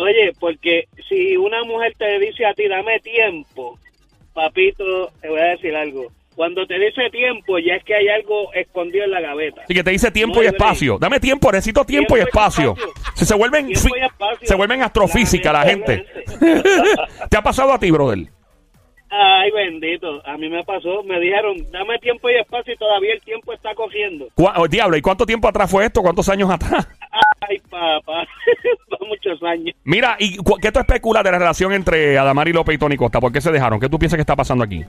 [0.00, 3.78] Oye, porque si una mujer te dice a ti, dame tiempo,
[4.32, 6.06] papito, te voy a decir algo.
[6.34, 9.62] Cuando te dice tiempo, ya es que hay algo escondido en la gaveta.
[9.68, 10.96] Y que te dice tiempo No y espacio.
[10.98, 12.72] Dame tiempo, necesito tiempo, y Tiempo y espacio.
[12.78, 13.12] espacio.
[13.14, 14.48] Si se vuelven y espacio.
[14.48, 16.06] se vuelven astrofísica la gente.
[17.30, 18.20] ¿Te ha pasado a ti, brother?
[19.10, 23.20] Ay, bendito, a mí me pasó, me dijeron, dame tiempo y espacio y todavía el
[23.20, 24.28] tiempo está cogiendo.
[24.36, 26.00] ¿Cuá- oh, diablo, ¿y cuánto tiempo atrás fue esto?
[26.00, 26.86] ¿Cuántos años atrás?
[27.40, 28.26] Ay, papá,
[29.08, 29.74] muchos años.
[29.84, 33.20] Mira, ¿y qué tú especulas de la relación entre Adamari López y Tony Costa?
[33.20, 33.80] ¿Por qué se dejaron?
[33.80, 34.84] ¿Qué tú piensas que está pasando aquí?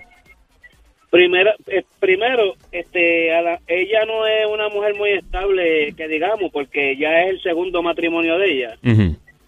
[1.09, 6.51] Primero, eh, primero este, a la- ella no es una mujer muy estable, que digamos,
[6.51, 8.77] porque ya es el segundo matrimonio de ella.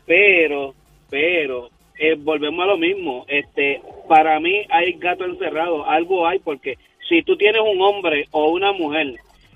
[0.06, 0.74] Pero,
[1.10, 3.24] pero, eh, volvemos a lo mismo.
[3.30, 8.50] Este, para mí hay gato encerrado, algo hay, porque si tú tienes un hombre o
[8.52, 9.14] una mujer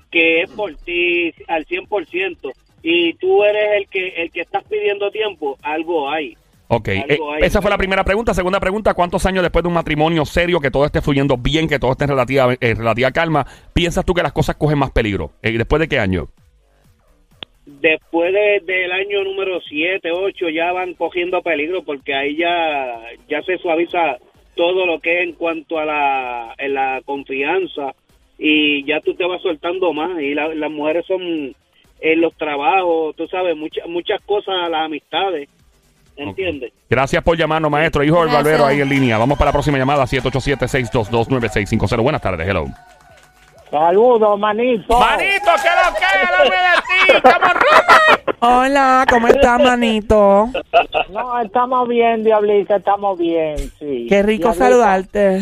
[0.09, 5.09] que es por ti al 100% y tú eres el que el que estás pidiendo
[5.11, 6.35] tiempo, algo hay.
[6.69, 8.33] Ok, eh, esa fue la primera pregunta.
[8.33, 11.79] Segunda pregunta, ¿cuántos años después de un matrimonio serio, que todo esté fluyendo bien, que
[11.79, 15.31] todo esté en relativa, relativa calma, piensas tú que las cosas cogen más peligro?
[15.41, 16.27] Eh, ¿Después de qué año?
[17.65, 23.41] Después de- del año número 7, 8 ya van cogiendo peligro porque ahí ya, ya
[23.43, 24.17] se suaviza
[24.55, 27.93] todo lo que es en cuanto a la, en la confianza
[28.39, 31.53] y ya tú te vas soltando más y la- las mujeres son
[31.99, 35.49] en los trabajos, tú sabes, muchas muchas cosas, las amistades,
[36.15, 36.73] ¿entiendes?
[36.89, 38.03] Gracias por llamarnos, maestro.
[38.03, 39.17] Hijo del barbero ahí en línea.
[39.17, 42.01] Vamos para la próxima llamada, 787-622-9650.
[42.01, 42.65] Buenas tardes, hello.
[43.69, 44.97] Saludos, manito.
[44.99, 46.05] Manito, ¿qué lo que?
[46.05, 47.53] Háblame de ti, estamos
[48.39, 50.49] Hola, ¿cómo estás, manito?
[51.09, 54.05] No, estamos bien, Diablita, estamos bien, sí.
[54.07, 55.41] Qué rico Diablita, saludarte.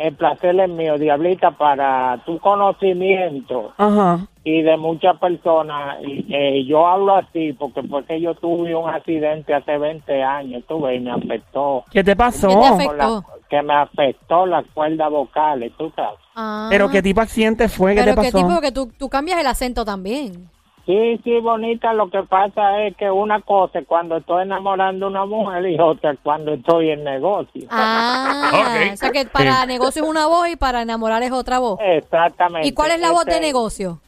[0.00, 4.26] El placer es mío, Diablita, para tu conocimiento Ajá.
[4.44, 5.98] y de muchas personas.
[6.02, 10.94] Y, eh, yo hablo así porque porque yo tuve un accidente hace 20 años, tuve,
[10.96, 11.84] y me afectó.
[11.90, 12.48] ¿Qué te pasó?
[12.48, 12.88] ¿Qué te afectó?
[12.88, 16.18] con la- que me afectó las cuerdas vocales, tú sabes.
[16.36, 16.68] Ah.
[16.70, 17.94] ¿Pero qué tipo de accidente fue?
[17.94, 18.46] ¿Qué Pero te qué pasó?
[18.46, 20.48] tipo que tú, tú cambias el acento también.
[20.86, 21.92] Sí, sí, bonita.
[21.92, 25.78] Lo que pasa es que una cosa es cuando estoy enamorando a una mujer y
[25.78, 27.66] otra cuando estoy en negocio.
[27.70, 28.92] Ah, Ok.
[28.94, 29.66] o sea que para Eh.
[29.66, 31.78] negocio es una voz y para enamorar es otra voz.
[31.82, 32.66] Exactamente.
[32.66, 34.00] ¿Y cuál es la voz de negocio?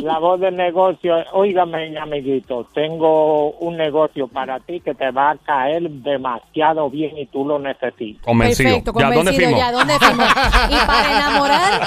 [0.00, 1.16] La voz de negocio.
[1.32, 7.26] Óigame, amiguito, tengo un negocio para ti que te va a caer demasiado bien y
[7.26, 8.24] tú lo necesitas.
[8.24, 8.70] Convencido.
[8.70, 9.46] Perfecto, ya, ¿dónde convencido.
[9.48, 9.58] firmo?
[9.58, 10.22] Ya, ¿dónde firmo?
[10.70, 11.80] Y para enamorar,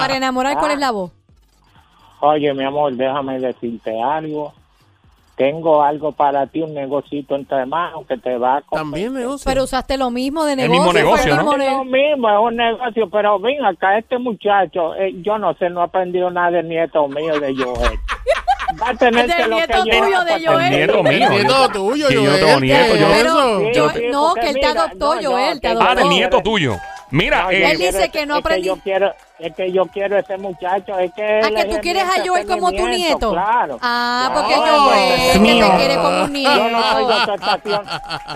[0.00, 1.10] para enamorar, ¿cuál es la voz?
[2.26, 4.52] Oye, mi amor, déjame decirte algo.
[5.36, 9.44] Tengo algo para ti, un negocito entre manos que te va a También negocio.
[9.44, 10.80] Pero usaste lo mismo de El negocio.
[10.80, 11.52] mismo fue negocio, el ¿no?
[11.52, 15.52] mismo Es lo mismo, es un negocio, pero ven acá, este muchacho, eh, yo no
[15.54, 17.98] sé, no aprendió nada del nieto mío de Joel.
[18.82, 20.60] Va a tener que lo nieto que tuyo de Joel.
[20.64, 21.12] El nieto mío.
[21.12, 23.60] El nieto tuyo, Que yo no Joel, tengo nieto, ¿qué yo- es Pero eso?
[23.74, 25.88] yo, Sí, no, que él te adoptó, Joel, te adoptó.
[25.90, 26.76] Ah, del nieto yo- tuyo.
[27.10, 30.18] Mira, No, eh, Él dice que no es aprendí- yo quiero, es que yo quiero
[30.18, 33.32] ese muchacho, es que Ah, que tú quieres a Joel como tu nieto.
[33.32, 33.78] Claro.
[33.82, 34.40] Ah, Claro.
[34.40, 36.56] porque Joel que te quiere como un nieto.
[36.56, 37.82] Yo no soy de otra estación,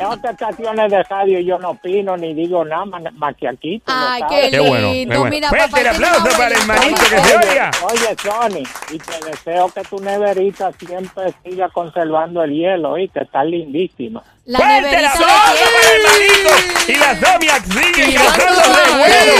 [0.00, 3.82] en otras estaciones de radio yo no opino ni digo nada más, que aquí.
[3.86, 4.50] Ay, sabes.
[4.50, 5.18] qué lindo.
[5.18, 5.30] bueno.
[5.30, 7.70] Mira, Fuerte papá, el aplauso para el hermanito que se oiga.
[7.82, 13.20] Oye, Tony, y te deseo que tu neverita siempre siga conservando el hielo, y que
[13.20, 14.22] está lindísima.
[14.46, 15.58] La ¡Fuerte de para el
[16.00, 16.88] hermanito!
[16.88, 19.32] Y las Domiac siguen lanzando revuelo.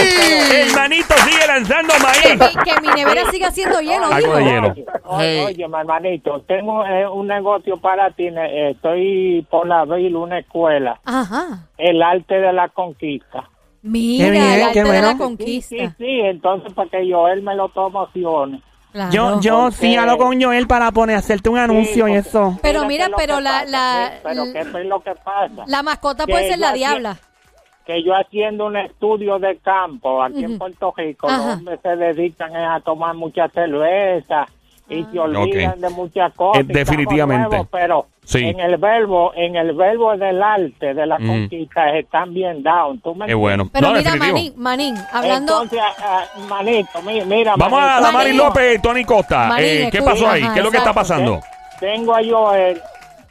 [0.51, 1.99] El hermanito sigue lanzando que,
[2.37, 2.55] maíz.
[2.55, 4.67] mi, que mi nevera siga haciendo hielo, Algo de hielo.
[4.67, 4.85] Oye,
[5.39, 5.45] Hey.
[5.47, 8.27] oye, mi hermanito, tengo eh, un negocio para ti.
[8.27, 11.67] eh, estoy por abrir una escuela, Ajá.
[11.77, 13.49] el arte de la conquista.
[13.83, 15.75] Mira, Qué bien, el arte qué de la conquista.
[15.75, 18.61] sí, sí, entonces para que Joel me lo promocione.
[18.91, 19.11] Claro.
[19.11, 22.59] Yo, yo Porque- sí hablo con Joel para poner, hacerte un anuncio y eso.
[22.61, 25.63] Pero mira, pero que la- pasa, la- sí, pero l- qué es lo que pasa.
[25.65, 27.17] La mascota Que puede ser la diabla.
[27.85, 31.37] Que yo haciendo un estudio de campo aquí en Puerto Rico, Ajá.
[31.37, 34.45] los hombres se dedican a tomar mucha cerveza
[34.89, 35.77] y se olvidan Ok.
[35.77, 36.61] de muchas cosas.
[36.63, 37.47] Eh, definitivamente.
[37.49, 38.45] nuevos, pero Sí.
[38.45, 41.27] en el verbo, en el verbo del arte, de la Mm.
[41.27, 42.99] conquista, están bien down.
[42.99, 43.69] ¿Tú me Qué bueno.
[43.71, 44.15] Pero No, mira.
[44.15, 45.63] Manín, Manín, hablando...
[45.63, 48.37] Entonces, ah, ah, manito, mi- mira, Vamos a Damari Manín.
[48.37, 49.47] López y Tony Costa.
[49.47, 50.43] Manín, Eh, ¿Qué pasó ahí?
[50.43, 51.39] ajá, ¿Qué es lo que está pasando?
[51.79, 52.79] Tengo a Joel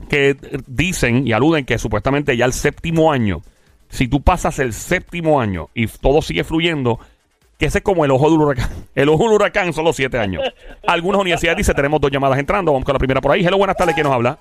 [0.09, 0.35] que
[0.67, 3.41] dicen y aluden que supuestamente ya el séptimo año,
[3.89, 6.99] si tú pasas el séptimo año y todo sigue fluyendo,
[7.65, 8.69] ese es como el ojo del huracán.
[8.95, 10.43] El ojo del huracán son los siete años.
[10.87, 13.45] Algunas universidades dicen, tenemos dos llamadas entrando, vamos con la primera por ahí.
[13.45, 14.37] Hello, buenas tardes, ¿quién nos habla?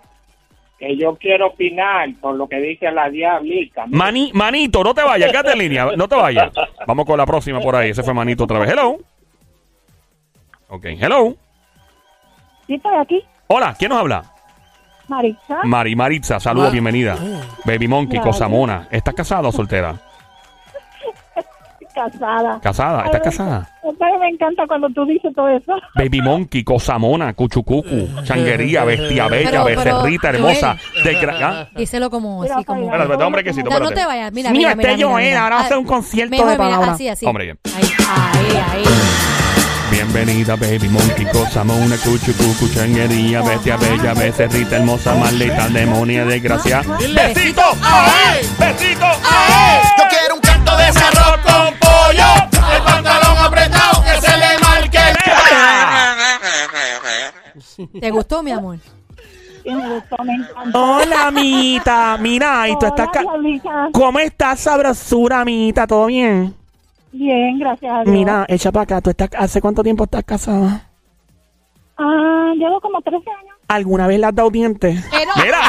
[0.78, 3.85] Que yo quiero opinar por lo que dice la diablica.
[3.87, 6.50] Mani, manito, no te vayas, quédate en línea, no te vayas.
[6.87, 8.70] Vamos con la próxima por ahí, ese fue Manito otra vez.
[8.70, 8.98] Hello.
[10.68, 11.37] Ok, hello.
[12.66, 14.24] Sí, estoy aquí, Hola, ¿quién nos habla?
[15.08, 15.61] Maritza.
[15.64, 17.16] Mari Maritza, saludos, bienvenida.
[17.64, 18.37] Baby Monkey, Gracias.
[18.37, 18.88] cosa mona.
[18.90, 19.94] ¿Estás casada o soltera?
[21.92, 22.61] Casada.
[22.61, 23.68] Casada, ¿estás casada?
[23.83, 25.72] Pero me encanta cuando tú dices todo eso.
[25.94, 30.76] Baby Monkey, cosa mona, cuchucucu, changuería, bestia bella, Pero- pero, becerrita hermosa.
[31.05, 31.68] desgra- ¿Ah?
[31.76, 32.81] Díselo como Mira así, como...
[32.83, 34.00] Espérate, espérate, hombre, quesito, No, no espérate.
[34.00, 35.42] te vayas, mira, Mira, mira, este mira, Joel, mira.
[35.42, 36.94] ahora va a Ah, hacer un concierto mejor, de mira, palabras.
[36.94, 37.26] Así, así.
[37.26, 38.85] Hombre, Ahí, ahí, ahí.
[39.90, 46.81] Bienvenida, baby monkey, cosa mona, cuchucucu, changuería, bestia bella, becerrita hermosa, maldita, demonia, desgracia.
[46.98, 47.62] ¡Besito!
[48.59, 49.07] ¡Besito!
[49.07, 50.12] Yo
[52.16, 52.77] pollo.
[52.77, 54.98] El pantalón apretado que se le marque
[58.01, 58.79] ¿Te gustó, mi amor?
[59.62, 60.79] Sí, me gustó, me encantó.
[60.96, 62.16] Hola, amiguita.
[62.20, 63.09] Mira, y tú estás...
[63.09, 63.88] Hola, ca- diablita.
[63.92, 65.87] ¿Cómo estás, sabrosura, amiguita?
[65.87, 66.55] ¿Todo bien?
[67.12, 68.07] Bien, gracias a Dios.
[68.12, 69.01] Mira, echa para acá.
[69.01, 70.88] ¿Tú estás, ¿Hace cuánto tiempo estás casada?
[71.98, 73.57] Ah, llevo como 13 años.
[73.68, 75.05] ¿Alguna vez le has dado dientes?
[75.11, 75.61] Pero, Mira,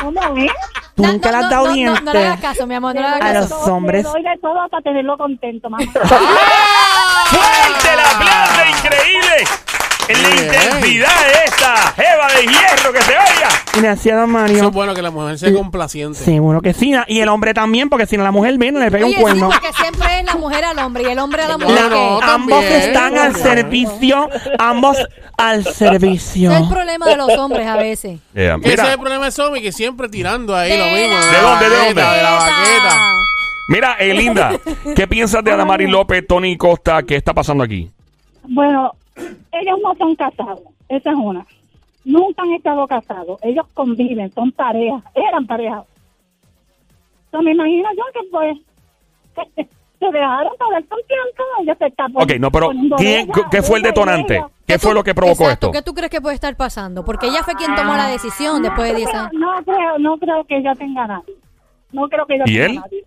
[0.00, 0.50] ¿Cómo ves?
[0.96, 2.02] ¿Tú no, nunca no, le has no, dado no, no, dientes?
[2.04, 3.40] No, le hagas caso, mi amor, no le hagas A caso.
[3.40, 4.04] los Todo- hombres.
[4.04, 5.84] Le doy de todo para tenerlo contento, mamá.
[5.92, 9.44] fuerte el aplauso, increíble.
[10.10, 13.48] En la intensidad de esta jeva de hierro que se oiga.
[13.76, 14.64] Gracias, don Eso Mario.
[14.68, 16.18] es bueno que la mujer sea complaciente.
[16.18, 16.92] Seguro que sí.
[17.08, 19.50] Y el hombre también, porque si no la mujer viene le pega Oye, un cuerno.
[19.50, 21.80] sí, porque siempre es la mujer al hombre y el hombre a la mujer.
[21.82, 22.80] No, no, ambos también.
[22.82, 24.28] están al servicio.
[24.58, 24.96] Ambos
[25.36, 26.50] al servicio.
[26.50, 28.18] Es el problema de los hombres a veces.
[28.34, 31.14] Yeah, Ese es el problema de Somi, que siempre tirando ahí lo mismo.
[31.14, 31.94] la ¿De dónde, de dónde?
[32.02, 32.96] De la baqueta.
[33.68, 34.52] mira, eh, Linda,
[34.96, 37.02] ¿qué piensas de Adamari López, Tony Costa?
[37.04, 37.90] ¿Qué está pasando aquí?
[38.42, 38.92] Bueno,
[39.52, 40.62] ellos no son casados.
[40.88, 41.46] Esa es una.
[42.04, 43.38] Nunca han estado casados.
[43.42, 45.02] Ellos conviven, son parejas.
[45.14, 45.84] Eran parejas.
[47.26, 48.58] Entonces, me imagino yo que pues
[49.98, 51.42] se dejaron para ver con tiempo.
[51.62, 54.44] Ella se está Ok, no, pero poniendo ¿quién- de ella, ¿qué fue el detonante?
[54.66, 55.78] ¿Qué fue lo que provocó Exacto, esto?
[55.78, 57.04] ¿Qué tú crees que puede estar pasando?
[57.04, 59.32] Porque ella fue quien tomó la decisión después de 10 años.
[59.34, 61.34] No creo, no creo que ella tenga nadie.
[61.92, 62.74] No creo que ella ¿Y tenga él?
[62.76, 63.04] nadie.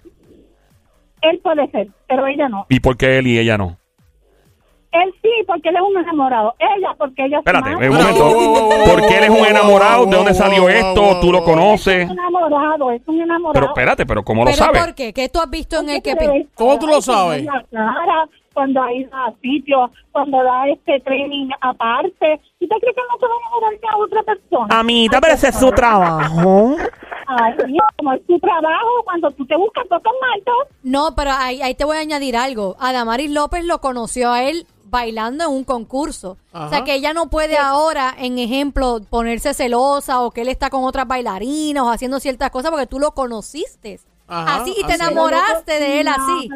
[1.21, 2.65] Él puede ser, pero ella no.
[2.69, 3.77] ¿Y por qué él y ella no?
[4.93, 6.53] Él sí, porque él es un enamorado.
[6.59, 8.91] Ella, porque ella es Espérate, un momento.
[8.91, 10.05] ¿Por qué él es un enamorado?
[10.05, 11.19] ¿De dónde salió esto?
[11.19, 12.03] ¿Tú lo conoces?
[12.03, 13.53] Es un enamorado, es un enamorado.
[13.53, 14.83] Pero espérate, pero ¿cómo lo ¿Pero sabes?
[14.83, 15.11] por qué?
[15.11, 16.47] ¿Qué tú has visto en él que...
[16.53, 17.43] ¿Cómo tú lo sabes?
[17.43, 22.39] cuando da cara, Cuando ha ido a sitios, cuando da este training aparte.
[22.59, 24.79] ¿Y te crees que no se va a enamorar de a otra persona?
[24.79, 26.75] Amiguita, pero ese es su trabajo.
[27.25, 30.77] Ay, mira, como es tu trabajo, cuando tú te buscas otros maltos.
[30.83, 32.75] No, pero ahí, ahí te voy a añadir algo.
[32.79, 36.37] Adamaris López lo conoció a él bailando en un concurso.
[36.53, 40.69] O sea que ella no puede ahora, en ejemplo, ponerse celosa o que él está
[40.69, 43.99] con otras bailarinas o haciendo ciertas cosas porque tú lo conociste.
[44.25, 45.03] Ajá, así y te así.
[45.03, 46.49] enamoraste de él No, así.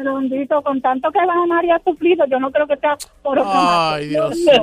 [0.64, 4.08] Con tanto que Van María ha sufrido, yo no creo que sea por otro Ay.
[4.08, 4.62] Dios mío.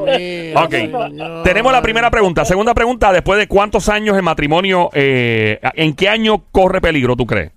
[0.63, 1.43] Ok, señor.
[1.43, 2.43] tenemos la primera pregunta.
[2.45, 7.25] Segunda pregunta, después de cuántos años de matrimonio, eh, ¿en qué año corre peligro, tú
[7.27, 7.51] crees?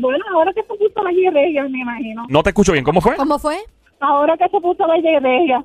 [0.00, 2.24] Bueno, ahora que se puso Bella y Regia, me imagino.
[2.28, 3.16] No te escucho bien, ¿cómo fue?
[3.16, 3.58] ¿Cómo fue?
[4.00, 5.64] Ahora que se puso Bella y Regia.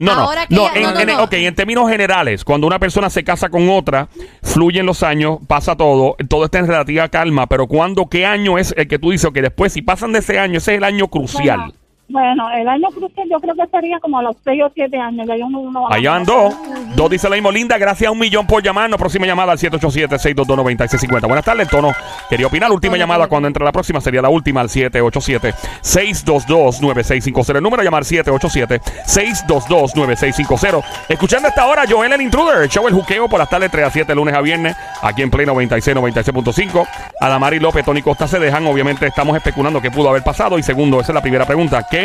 [0.00, 1.22] No, no, Ahora que no, ya- en, no, no, en- no.
[1.24, 4.06] ok, en términos generales, cuando una persona se casa con otra,
[4.44, 8.72] fluyen los años, pasa todo, todo está en relativa calma, pero cuando, qué año es
[8.76, 11.08] el que tú dices que después, si pasan de ese año, ese es el año
[11.08, 11.58] crucial.
[11.58, 11.74] Bueno,
[12.08, 15.26] bueno, el año crucial yo creo que sería como a los 6 o 7 años.
[15.26, 16.54] Ya uno, uno va Allá van dos.
[16.96, 17.76] Dos dice la mismo linda.
[17.76, 18.98] Gracias a un millón por llamarnos.
[18.98, 21.26] Próxima llamada al 787-622-9650.
[21.26, 21.92] Buenas tardes, Tono.
[22.30, 22.72] Quería opinar.
[22.72, 27.56] Última llamada cuando entre la próxima sería la última al 787-622-9650.
[27.56, 30.82] El número a llamar 787-622-9650.
[31.10, 32.62] Escuchando esta hora, Joel el Intruder.
[32.62, 34.74] El show El Juqueo por las tardes 3 a 7, lunes a viernes.
[35.02, 36.88] Aquí en Play 96, 96.5.
[37.20, 38.66] Adamari López, Tony Costa se dejan.
[38.66, 40.58] Obviamente estamos especulando qué pudo haber pasado.
[40.58, 41.86] Y segundo, esa es la primera pregunta.
[41.90, 41.97] ¿Qué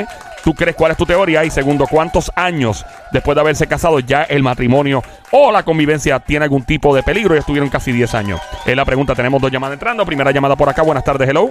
[0.43, 0.75] tú crees?
[0.75, 1.43] ¿Cuál es tu teoría?
[1.43, 5.01] Y segundo, ¿cuántos años después de haberse casado ya el matrimonio
[5.31, 7.35] o la convivencia tiene algún tipo de peligro?
[7.35, 8.41] Y estuvieron casi 10 años.
[8.65, 9.15] Es la pregunta.
[9.15, 10.05] Tenemos dos llamadas entrando.
[10.05, 10.81] Primera llamada por acá.
[10.81, 11.29] Buenas tardes.
[11.29, 11.49] Hello.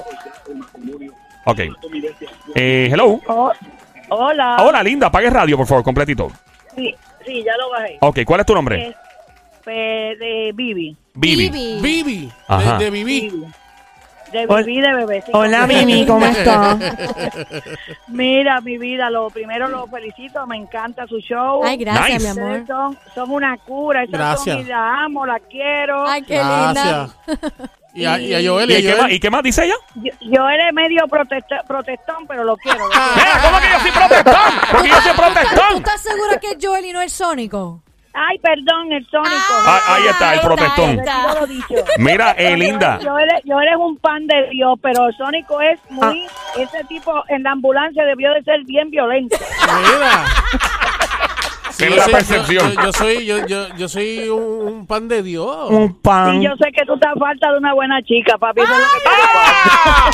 [1.44, 1.60] Ok.
[2.54, 3.20] Eh, hello.
[4.08, 4.56] Hola.
[4.60, 5.06] Hola, linda.
[5.06, 6.30] Apague radio, por favor, completito.
[6.76, 7.98] Sí, sí, ya lo bajé.
[8.00, 8.94] Ok, ¿cuál es tu nombre?
[9.66, 10.52] Eh, de.
[10.54, 10.96] Vivi.
[11.14, 11.78] Bibi.
[11.80, 12.32] Vivi.
[12.48, 12.78] Ajá.
[12.78, 13.32] De, de Vivi.
[14.32, 15.22] De bebé.
[15.24, 15.30] sí.
[15.34, 16.78] Hola, Mimi, ¿cómo estás?
[18.08, 21.62] Mira, mi vida, lo primero lo felicito, me encanta su show.
[21.64, 22.34] Ay, gracias, Nice.
[22.34, 22.50] mi amor.
[22.60, 24.66] Ustedes son, son una cura, esa Gracias.
[24.66, 26.06] La amo, la quiero.
[26.06, 26.72] Ay, qué linda.
[27.26, 27.70] Gracias.
[27.94, 29.02] Y a, y a Joel, ¿Y y a qué, Joel.
[29.02, 29.74] más, ¿Y qué más dice ella?
[29.96, 32.78] Yo, yo eres medio protesta- protestón, pero lo quiero.
[32.78, 33.06] lo quiero.
[33.16, 34.52] Mira, ¿cómo que yo soy protestón?
[34.72, 35.76] Porque yo soy ¿Tú protestón.
[35.76, 37.82] estás segura que es Joel y no el Sónico?
[38.14, 39.32] Ay, perdón, el sónico.
[39.64, 40.90] Ah, ahí está, el protestón.
[40.90, 41.84] ahí está.
[41.98, 42.98] Mira, eh, linda.
[43.00, 46.26] Yo eres, yo eres un pan de Dios, pero el Sónico es muy...
[46.26, 46.60] Ah.
[46.60, 49.36] Ese tipo en la ambulancia debió de ser bien violento.
[49.66, 50.24] Mira.
[51.72, 52.72] Sí, Pero yo la soy- percepción.
[52.72, 55.70] Yo, yo soy, yo, yo, yo soy un, un pan de Dios.
[55.70, 56.40] Un pan.
[56.40, 58.60] Y yo sé que tú estás falta de una buena chica, papi.
[58.60, 59.08] Eso es lo que te
[59.64, 60.10] Ah.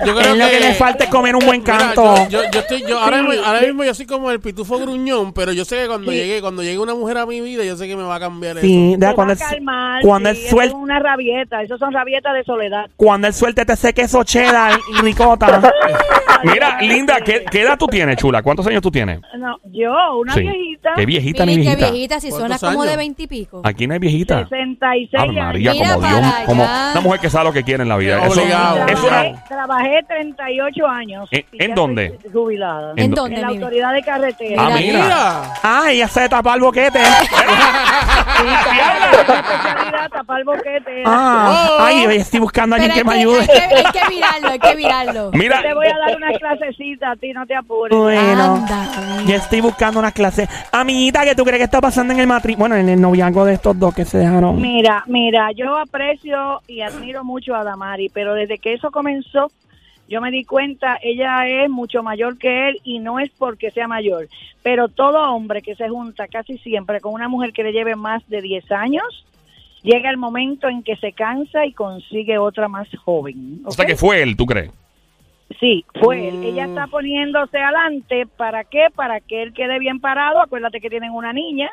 [0.04, 2.14] Yo Es lo que le falta es comer un buen Mira, canto.
[2.28, 5.32] yo, yo, yo estoy, yo ahora, mismo, ahora mismo yo soy como el pitufo gruñón,
[5.32, 7.88] pero yo sé que cuando llegue, cuando llegue una mujer a mi vida, yo sé
[7.88, 8.98] que me va a cambiar Sí, eso.
[9.00, 11.78] deja Te cuando va a él, calmar, cuando sí, él eso es una rabieta, eso
[11.78, 12.86] son rabietas de soledad.
[12.96, 15.60] cuando él suelte te sé queso cheddar y ricota.
[16.44, 18.42] Mira, linda, ¿qué, qué edad tú tienes, chula?
[18.42, 19.20] ¿Cuántos años tú tienes?
[19.38, 20.40] No, yo, una Sí.
[20.42, 21.90] viejita, Qué viejita, mi Miren qué viejita.
[21.92, 22.98] viejita, si suena ¿Cuántos como de años?
[22.98, 23.60] veintipico.
[23.64, 24.48] Aquí no hay viejita.
[24.48, 25.44] 66 Ave años.
[25.46, 28.24] María, como Dios, como una mujer que sabe lo que quiere en la vida.
[28.26, 28.86] Eso, Obligado.
[28.88, 31.28] es una, Trabajé, trabajé 38 años.
[31.30, 32.18] ¿En- en dónde?
[32.32, 32.92] Jubilada.
[32.96, 34.62] ¿En ¿En dó- dónde, En la autoridad de carretera.
[34.66, 35.02] Ah, mira.
[35.02, 35.54] Mira.
[35.62, 36.98] Ah, ella se tapa el boquete.
[40.08, 41.02] Tapar boquete.
[41.06, 41.82] Ah, Oh.
[41.82, 43.40] ay, estoy buscando a alguien que me ayude.
[43.40, 45.30] hay, que, hay que virarlo, hay que virarlo.
[45.34, 47.96] Mira, Te voy a dar una clasecita a ti, no te apures.
[47.96, 49.22] Bueno, Anda.
[49.26, 50.48] yo estoy buscando una clase.
[50.72, 52.58] Amiguita, ¿qué tú crees que está pasando en el matrimonio?
[52.58, 54.60] Bueno, en el noviazgo de estos dos que se dejaron.
[54.60, 59.50] Mira, mira, yo aprecio y admiro mucho a Damari, pero desde que eso comenzó,
[60.08, 63.86] yo me di cuenta, ella es mucho mayor que él y no es porque sea
[63.86, 64.26] mayor,
[64.62, 68.26] pero todo hombre que se junta casi siempre con una mujer que le lleve más
[68.28, 69.24] de 10 años,
[69.82, 73.60] llega el momento en que se cansa y consigue otra más joven.
[73.64, 74.70] o sea que fue él, ¿tú crees?
[75.60, 76.44] Sí, fue él.
[76.44, 78.88] Ella está poniéndose adelante, ¿para qué?
[78.94, 80.42] Para que él quede bien parado.
[80.42, 81.70] Acuérdate que tienen una niña.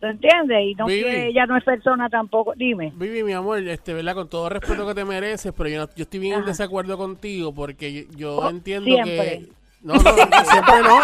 [0.00, 0.58] ¿Te entiendes?
[0.62, 1.02] Y no Vivi.
[1.02, 2.52] quiere- ella no es persona tampoco.
[2.54, 2.92] Dime.
[2.96, 4.14] Vivi, mi amor, este, ¿verdad?
[4.14, 7.54] Con todo respeto que te mereces, pero yo, no- yo estoy bien en desacuerdo contigo
[7.54, 9.16] porque yo, Oh, entiendo siempre.
[9.16, 9.48] que...
[9.82, 11.00] No, no, no, siempre no.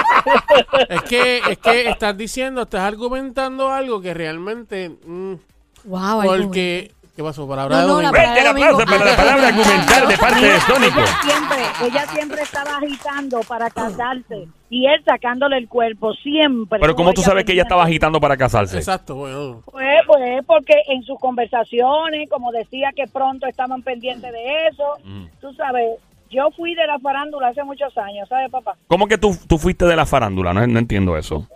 [0.89, 4.91] Es que, es que estás diciendo, estás argumentando algo que realmente...
[5.07, 5.35] mm,
[5.85, 6.93] Wow, porque...
[7.17, 7.47] ¿Qué pasó?
[7.47, 8.17] Palabra No, no, de la domingo.
[8.17, 11.01] Fuerte el aplauso para la palabra argumental de parte de Sónico.
[11.01, 16.79] Ella siempre, ella siempre estaba agitando para casarse y él sacándole el cuerpo siempre.
[16.81, 18.79] Pero ¿cómo tú sabes que ella estaba agitando para casarse?
[18.79, 19.61] Exacto, bueno.
[19.71, 25.25] Pues, pues, porque en sus conversaciones, como decía que pronto estaban pendientes de eso, Mm.
[25.41, 25.99] tú sabes,
[26.31, 28.77] yo fui de la farándula hace muchos años, ¿sabes, papá?
[28.87, 30.55] ¿Cómo que tú, tú fuiste de la farándula?
[30.55, 31.47] No, no entiendo eso.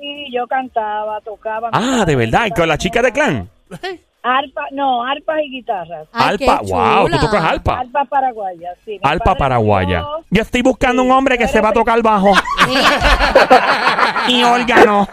[0.00, 1.70] Sí, yo cantaba, tocaba.
[1.72, 2.46] Ah, ¿de verdad?
[2.46, 3.48] ¿Y ¿Con la chica de clan?
[4.26, 6.08] Arpa, no, arpas y guitarras.
[6.10, 7.80] Ay, Alpa, wow, tú tocas alpa.
[7.80, 8.98] Arpa paraguaya, sí.
[9.02, 10.00] Alpa paraguaya.
[10.00, 10.24] murió.
[10.30, 12.32] Yo estoy buscando un hombre que Sí, se va a tocar bajo.
[14.28, 15.06] y órgano.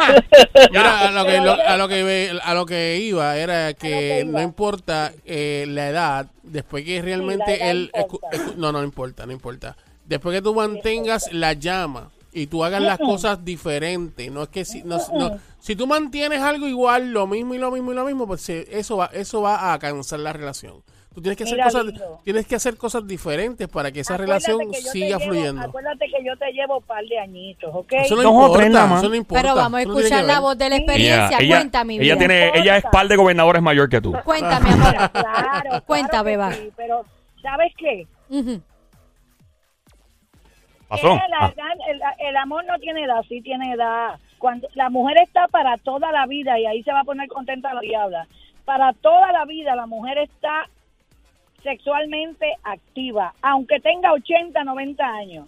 [0.71, 4.31] Mira, a lo que, lo- a lo que, a lo que iba era que iba.
[4.39, 7.91] no importa eh, la edad, después que realmente edad él...
[7.93, 8.27] importa.
[8.29, 9.75] escu- escu- no, no importa, no importa.
[10.05, 14.63] Después que tú mantengas la llama y tú hagas las cosas diferentes, no es que
[14.65, 18.05] si, no, no- si tú mantienes algo igual, lo mismo y lo mismo y lo
[18.05, 20.81] mismo, pues eso va, eso va a cansar la relación.
[21.13, 21.85] Tú tienes que hacer Mira, cosas,
[22.23, 25.61] tienes que hacer cosas diferentes para que esa Acuérdate relación que siga llevo- fluyendo.
[25.61, 27.91] Acuérdate que yo te llevo un par de añitos, ¿ok?
[28.05, 28.99] Eso no Dos o tres nada importa, más.
[29.03, 29.41] eso no importa.
[29.41, 31.37] Pero vamos a no escuchar la voz de la experiencia.
[31.37, 32.17] ella, Cuenta, mi ella vida.
[32.17, 34.13] tiene, ella es par de gobernadores mayor que tú.
[34.23, 34.93] Cuenta, mi amor.
[35.11, 36.53] Claro, Cuenta, claro beba.
[36.53, 37.05] sí, pero
[37.41, 38.07] ¿sabes qué?
[38.29, 38.61] Ujú.
[40.91, 41.15] Pasó.
[41.15, 44.19] La Ah, edad- el, el amor no tiene edad, sí tiene edad.
[44.37, 47.73] cuando la mujer está para toda la vida y ahí se va a poner contenta
[47.73, 48.27] la diabla.
[48.65, 50.67] Para toda la vida la mujer está
[51.63, 55.47] sexualmente activa, aunque tenga 80, 90 años.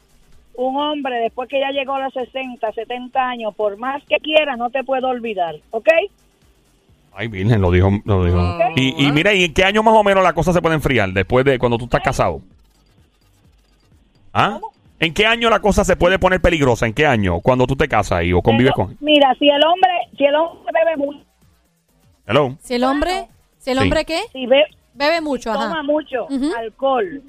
[0.56, 4.56] Un hombre después que ya llegó a los 60, 70 años, por más que quiera,
[4.56, 5.90] no te puedo olvidar, ¿ok?
[7.16, 7.90] Ay, virgen, lo dijo.
[8.06, 8.40] Lo dijo.
[8.76, 11.10] Y, y mira, ¿y en qué año más o menos la cosa se puede enfriar?
[11.10, 12.42] Después de cuando tú estás casado.
[14.34, 14.60] ¿Ah?
[15.04, 16.86] ¿En qué año la cosa se puede poner peligrosa?
[16.86, 17.42] ¿En qué año?
[17.42, 18.96] Cuando tú te casas y o convives con.
[19.02, 21.20] Mira, si el hombre, si el hombre bebe mucho,
[22.26, 22.56] Hello.
[22.62, 23.28] Si el hombre,
[23.58, 23.84] si el Sí.
[23.84, 24.20] hombre qué?
[24.32, 25.84] si be- Bebe mucho, toma ajá.
[25.84, 26.54] mucho Ujú.
[26.58, 27.22] alcohol,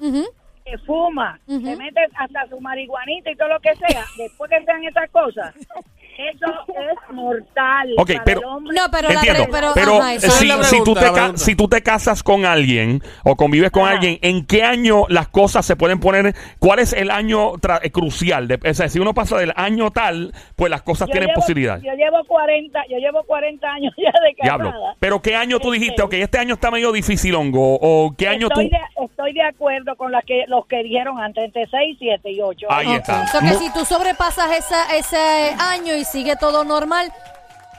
[0.63, 1.65] que fuma, Ujú.
[1.65, 5.53] se mete hasta su marihuanita y todo lo que sea, después que sean esas cosas,
[6.17, 7.89] eso es mortal.
[7.97, 8.75] Ok, para pero- el hombre.
[8.75, 12.23] No, pero la Entiendo, pero, pero ajá, si, si tú te si tú te casas
[12.23, 13.93] con alguien o convives con Ajá.
[13.93, 16.35] alguien, ¿en qué año las cosas se pueden poner?
[16.59, 18.47] ¿Cuál es el año tra- eh, crucial?
[18.47, 21.41] De- o sea, si uno pasa del año tal, pues las cosas Yo tienen llevo-
[21.41, 21.79] posibilidad.
[21.81, 24.57] Yo llevo 40, yo llevo 40 años ya de casada.
[24.63, 24.95] Diablo.
[24.99, 25.85] Pero ¿qué año tú dijiste?
[25.95, 27.77] Este, Ok, este año está medio difícil, hongo.
[27.81, 28.75] ¿O qué año estoy tú...?
[28.75, 32.41] De, estoy de acuerdo con las que, los que dijeron antes, entre 6, 7 y
[32.41, 32.67] 8.
[32.69, 33.27] Ahí Ok, está.
[33.27, 37.11] so que si tú sobrepasas esa, ese año y sigue todo normal,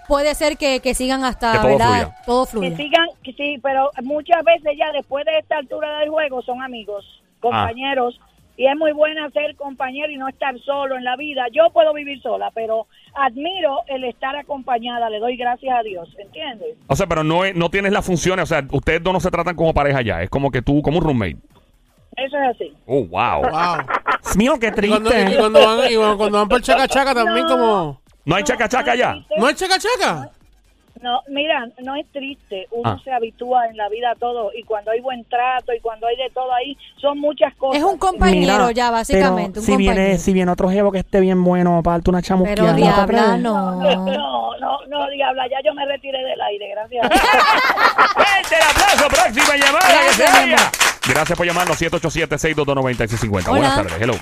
[0.09, 1.89] puede ser que, que sigan hasta, Que todo ¿verdad?
[1.89, 2.17] fluya.
[2.27, 6.43] Todo Que sigan, que sí, pero muchas veces ya después de esta altura del juego
[6.43, 7.05] son amigos,
[7.41, 8.19] compañeros.
[8.59, 11.45] Y es muy buena ser compañero y no estar solo en la vida.
[11.53, 15.11] Yo puedo vivir sola, pero admiro el estar acompañada.
[15.11, 16.75] Le doy gracias a Dios, ¿entiendes?
[16.87, 18.45] O sea, pero no, es- no tienes las funciones.
[18.45, 20.23] O sea, ustedes dos no se tratan como pareja ya.
[20.23, 21.37] Es como que tú, como un roommate.
[22.17, 22.73] Eso es así.
[22.87, 23.43] Oh, wow.
[23.43, 23.87] Wow.
[24.39, 25.37] Mío, qué Y cuando, y triste.
[25.37, 28.01] cuando van, y cuando van por chaca chaca también como...
[28.27, 29.15] ¿No hay chaca chaca ya?
[29.39, 30.31] ¿No hay chaca chaca?
[31.03, 32.67] No, mira, no es triste.
[32.71, 33.01] Uno Ah.
[33.05, 34.51] se habitúa en la vida a todo.
[34.55, 37.79] Y cuando hay buen trato y cuando hay de todo ahí, son muchas cosas.
[37.79, 39.53] Es un compañero Mira, ya, básicamente.
[39.53, 39.95] pero un si compañero.
[40.03, 42.71] viene, si viene otro jevo que esté bien bueno para darte una pero chamusqueada.
[42.71, 43.77] ¿no te diabla, no.
[43.83, 47.09] No, no, no, diabla, ya yo me retiré del aire, gracias.
[48.15, 49.09] ¡Fuerte el aplauso!
[49.09, 50.57] ¡Próxima llamada que se Gracias, vaya!
[51.09, 53.31] Gracias por llamarnos 787-622-9650.
[53.31, 53.51] Hola.
[53.51, 53.93] Buenas tardes.
[54.01, 54.15] Hello.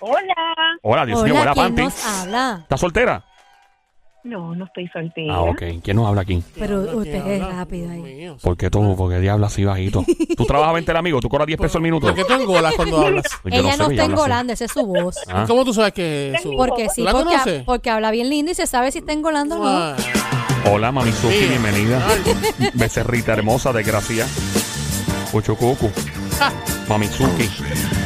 [0.00, 0.34] Hola.
[0.82, 1.34] Hola, Dios mío.
[1.40, 1.82] Hola, ¿quién Panty.
[1.82, 2.58] nos habla?
[2.62, 3.24] ¿Estás soltera?
[4.22, 5.34] No, no estoy soltera.
[5.34, 5.62] Ah, ok.
[5.82, 6.42] ¿Quién nos habla aquí?
[6.58, 7.56] Pero usted ¿quién es habla?
[7.56, 8.36] rápido ahí.
[8.42, 8.94] ¿Por qué tú?
[8.96, 10.04] ¿Por qué diablo así bajito?
[10.36, 11.20] ¿Tú trabajas 20 el amigo?
[11.20, 12.06] ¿Tú cobras 10 pesos al minuto?
[12.06, 13.24] ¿Por qué tú engolas cuando hablas?
[13.44, 14.12] Yo Ella sé, no ella está habla así.
[14.12, 15.16] engolando, esa es su voz.
[15.28, 15.44] Ah.
[15.46, 16.54] ¿Cómo tú sabes que es su...
[16.54, 17.62] Porque sí, ¿Tú la porque, conoces?
[17.64, 19.68] porque habla bien lindo y se sabe si está engolando o no.
[19.68, 19.96] Ah,
[20.70, 22.02] Hola, Mami Suki, bienvenida.
[22.74, 24.26] Becerrita hermosa, desgracia.
[25.32, 25.90] Cuchucucu.
[26.88, 27.48] Mamizuki.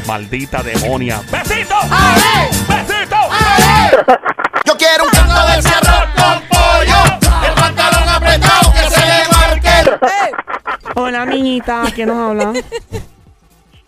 [0.07, 1.23] Maldita demonia.
[1.31, 1.77] ¡Besito!
[2.69, 3.17] ¡Besito!
[4.65, 7.05] Yo quiero un canto de cerro con pollo.
[7.47, 9.99] El pantalón apretado que se le marque el...
[10.97, 11.85] Hola, niñita.
[11.95, 12.53] ¿Quién nos habla?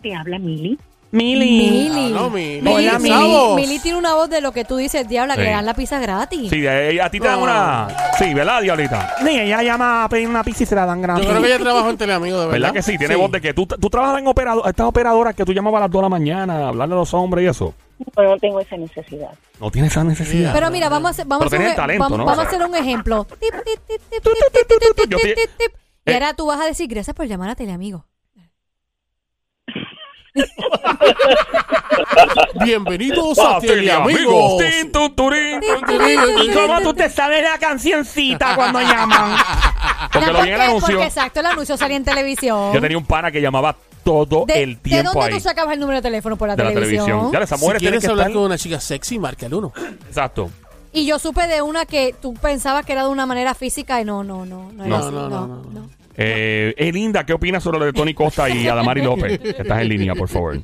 [0.00, 0.78] Te habla Mili.
[1.16, 1.70] Mili.
[1.90, 2.12] Mili.
[2.14, 2.60] Ah, no, Mili.
[2.62, 3.54] Mili, Hola, Mili, Mili.
[3.56, 5.46] Mili tiene una voz de lo que tú dices, diabla, que Sí.
[5.46, 6.50] le dan la pizza gratis.
[6.50, 7.88] Sí, a ti te dan una.
[8.18, 9.14] Sí, ¿verdad, Diablita?
[9.24, 11.26] Ni ella llama a pedir una pizza y se la dan Yo gratis.
[11.26, 12.52] creo que ella trabaja en Teleamigo, de verdad.
[12.60, 12.98] ¿Verdad que sí?
[12.98, 15.82] Tiene voz de que tú, tú trabajas en operador, estas operadoras que tú llamabas a
[15.82, 17.74] las 2 de la mañana a hablarle a los hombres y eso.
[18.14, 19.30] Pero no tengo esa necesidad.
[19.58, 20.52] No tienes esa necesidad.
[20.52, 22.24] Pero mira, vamos a hacer, vamos a Pero hacer, tiene un, talento, vamos, ¿no?
[22.26, 23.24] vamos a hacer un ejemplo.
[23.24, 25.72] Tip, tip, tip, tip, tip, tip, tip, tip, Yo tip, pi- tip, tip.
[26.06, 26.14] Y Eh.
[26.14, 28.04] ahora tú vas a decir, gracias por llamar a Teleamigo.
[32.64, 34.62] Bienvenidos a Teleamigos.
[36.44, 39.36] ¿Y cómo tú te sabes la cancioncita cuando llaman?
[40.12, 40.86] Porque lo vi en el anuncio.
[40.94, 42.72] Porque exacto, el anuncio salía en televisión.
[42.72, 45.34] Yo tenía un pana que llamaba todo ¿De, el ¿De tiempo dónde ahí.
[45.34, 47.32] tú sacabas el número de teléfono por la, de la televisión.
[47.32, 48.34] Ya, esas Si mujeres tienen quieres que hablar estar.
[48.34, 49.72] con una chica sexy, marca el uno.
[50.08, 50.50] Exacto.
[50.92, 54.04] Y yo supe de una que tú pensabas que era de una manera física y
[54.04, 54.70] no, no, no.
[54.72, 54.96] No, era No.
[54.98, 55.90] así, No, no, no, no, no.
[56.16, 59.38] Eh, eh, Linda, ¿qué opinas sobre lo de Tony Costa y Adamari López?
[59.38, 60.58] Que estás en línea, por favor.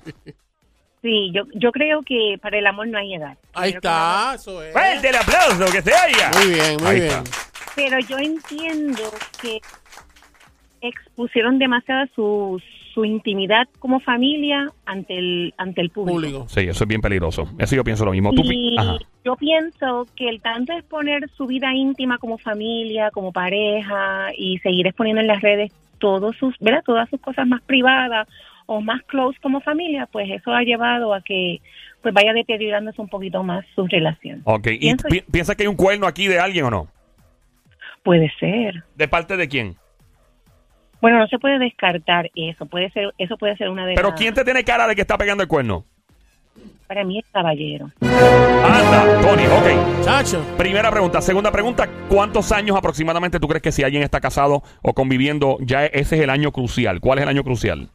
[1.03, 3.37] Sí, yo, yo creo que para el amor no hay edad.
[3.55, 4.73] Ahí que está, eso es.
[4.73, 5.65] ¡Fuerte el aplauso!
[5.73, 6.31] ¡Que se oiga!
[6.39, 7.13] Muy bien, muy Ahí bien.
[7.13, 7.23] está.
[7.75, 9.03] Pero yo entiendo
[9.41, 9.61] que
[10.81, 12.63] expusieron demasiado su,
[12.95, 16.47] su intimidad como familia ante el, ante el público.
[16.49, 17.49] Sí, eso es bien peligroso.
[17.59, 18.33] Eso yo pienso lo mismo.
[18.33, 18.99] Tú pi- Y Ajá.
[19.25, 24.87] yo pienso que el tanto exponer su vida íntima como familia, como pareja y seguir
[24.87, 26.83] exponiendo en las redes todos sus, ¿verdad?
[26.85, 28.29] todas sus cosas más privadas
[28.67, 31.61] o más close como familia, pues eso ha llevado a que
[32.01, 34.41] pues vaya deteriorándose un poquito más su relación.
[34.45, 36.89] Ok, ¿y Pienso- pi- piensas que hay un cuerno aquí de alguien o no?
[38.03, 38.83] Puede ser.
[38.97, 39.77] ¿De parte de quién?
[41.03, 42.65] Bueno, no se puede descartar eso.
[42.65, 45.03] Puede ser, eso puede ser una de Pero las- ¿quién te tiene cara de que
[45.03, 45.85] está pegando el cuerno?
[46.87, 47.91] Para mí es caballero.
[48.01, 50.05] Anda, Tony, ok.
[50.05, 50.45] Chacho.
[50.59, 51.21] Primera pregunta.
[51.21, 55.87] Segunda pregunta, ¿cuántos años aproximadamente tú crees que si alguien está casado o conviviendo, ya
[55.87, 57.01] ese es el año crucial?
[57.01, 57.89] ¿Cuál es el año crucial?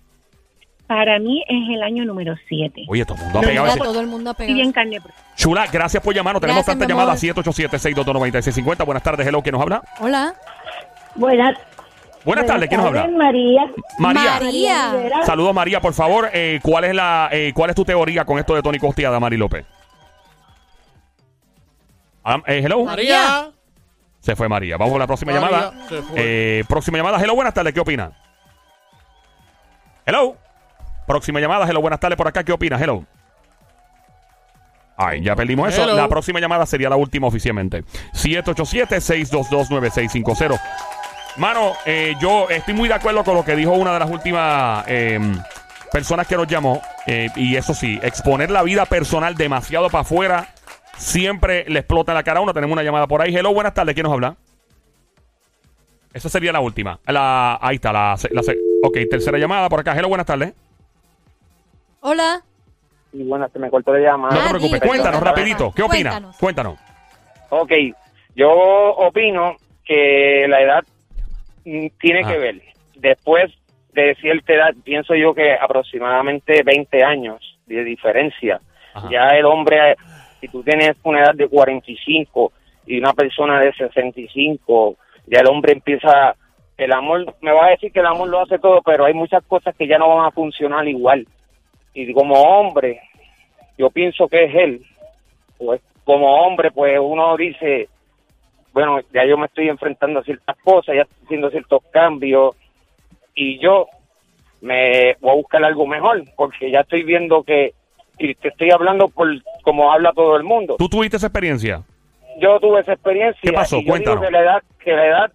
[0.88, 2.86] Para mí es el año número 7.
[2.88, 4.56] Oye, todo el mundo ha pegado ese- todo el mundo ha Y pegado.
[4.56, 5.00] bien carne.
[5.02, 5.22] propia.
[5.36, 6.42] Chula, gracias por llamarnos.
[6.42, 7.20] Tenemos Gracias, tantas llamadas.
[7.22, 8.84] 787-622-9650.
[8.86, 9.42] Buenas tardes, hello.
[9.42, 9.84] ¿Quién nos habla?
[10.00, 10.34] Hola.
[11.16, 11.58] Buenas,
[12.26, 13.08] Buenas tardes, ¿quién nos habla?
[13.08, 13.62] María.
[14.00, 14.40] María.
[14.42, 15.24] María.
[15.26, 16.30] Saludos, María, por favor.
[16.34, 19.38] eh, ¿cuál, es la, eh, ¿Cuál es tu teoría con esto de Tony Costiada, Mari
[19.38, 19.66] López?
[22.24, 22.84] Ah, eh, hello.
[22.84, 23.52] María.
[24.20, 24.76] Se fue María.
[24.76, 25.72] Vamos con la próxima María llamada.
[25.88, 26.16] se fue.
[26.18, 27.22] Eh, próxima llamada.
[27.22, 27.74] Hello, buenas tardes.
[27.74, 28.12] ¿Qué opina?
[30.06, 30.36] Hello.
[31.06, 31.66] Próxima llamada.
[31.70, 32.18] Hello, buenas tardes.
[32.18, 32.78] Por acá, ¿qué opina?
[32.78, 33.06] Hello.
[34.98, 35.84] Ay, ya perdimos eso.
[35.84, 35.96] Hello.
[35.96, 37.86] La próxima llamada sería la última oficialmente.
[38.14, 40.60] 787-622-9650.
[41.38, 44.84] Mano, eh, yo estoy muy de acuerdo con lo que dijo una de las últimas
[44.88, 45.20] eh,
[45.92, 46.82] personas que nos llamó.
[47.06, 50.48] eh, y eso sí, exponer la vida personal demasiado para afuera
[50.98, 52.54] siempre le explota en la cara a uno.
[52.54, 53.36] Tenemos una llamada por ahí.
[53.36, 53.94] Hello, buenas tardes.
[53.94, 54.36] ¿Quién nos habla?
[56.14, 57.00] Esa sería la última.
[57.06, 58.16] La, ahí está, la,
[58.84, 59.96] Ok, tercera llamada por acá.
[59.96, 60.54] Hello, buenas tardes.
[62.02, 62.42] Hola.
[63.14, 64.34] Y bueno, se me cortó la llamada.
[64.36, 65.72] No te preocupes, cuéntanos rapidito.
[65.72, 66.14] ¿Qué opinas?
[66.14, 66.38] Cuéntanos.
[66.38, 66.80] Cuéntanos.
[67.50, 67.72] Ok,
[68.36, 70.84] yo opino que la edad
[72.00, 72.28] tiene Ah.
[72.32, 72.62] que ver.
[72.96, 73.52] Después
[73.94, 78.60] de cierta edad, pienso yo que aproximadamente 20 años de diferencia.
[78.94, 79.10] Ajá.
[79.12, 79.96] Ya el hombre,
[80.40, 82.52] si tú tienes una edad de 45
[82.86, 84.96] y una persona de 65,
[85.28, 86.36] ya el hombre empieza,
[86.78, 89.44] el amor, me va a decir que el amor lo hace todo, pero hay muchas
[89.46, 91.26] cosas que ya no van a funcionar igual.
[91.94, 93.02] Y como hombre,
[93.78, 94.82] yo pienso que es él,
[95.58, 97.90] pues como hombre, pues uno dice,
[98.78, 102.56] bueno, ya yo me estoy enfrentando a ciertas cosas, ya estoy haciendo ciertos cambios,
[103.34, 103.88] y yo
[104.62, 107.74] me voy a buscar algo mejor, porque ya estoy viendo que,
[108.20, 109.30] y te estoy hablando por
[109.64, 110.76] como habla todo el mundo.
[110.78, 111.82] ¿Tú tuviste esa experiencia?
[112.40, 113.42] Yo tuve esa experiencia.
[113.42, 113.78] ¿Qué pasó?
[113.78, 114.22] y yo Cuéntanos.
[114.22, 115.32] digo que la edad, que la edad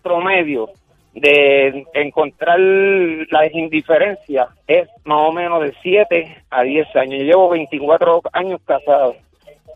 [0.00, 0.70] promedio
[1.14, 7.18] de encontrar las indiferencias es más o menos de 7 a 10 años.
[7.18, 9.16] Yo llevo 24 años casado.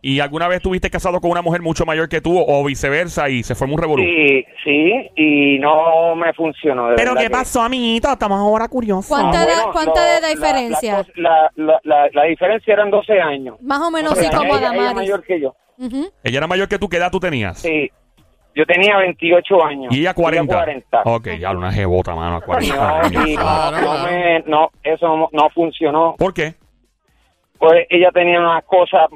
[0.02, 3.42] ¿Y alguna vez estuviste casado con una mujer mucho mayor que tú o viceversa y
[3.42, 4.02] se formó un revolú?
[4.02, 6.88] Sí, sí, y no me funcionó.
[6.90, 8.10] de Pero verdad ¿qué que- pasó, amiguito?
[8.12, 9.06] Estamos ahora curiosos.
[9.08, 11.06] ¿Cuánta Ah, edad- bueno, cuánta de la- diferencia?
[11.16, 13.56] La, la, la, la diferencia eran 12 años.
[13.62, 14.94] Más o menos O sea, sí, como ella, Adamaris.
[14.94, 15.54] mayor que yo.
[16.24, 16.88] Ella era mayor que tú.
[16.88, 17.58] ¿Qué edad tú tenías?
[17.58, 17.90] Sí,
[18.54, 19.94] yo tenía 28 años.
[19.94, 20.54] Y ella 40.
[20.54, 21.02] 40.
[21.04, 23.26] Ok, ya una jebota, mano, a 40 No, años.
[23.28, 26.14] y no, no me- no, eso no, no funcionó.
[26.18, 26.54] ¿Por qué?
[27.58, 29.08] Pues ella tenía unas cosas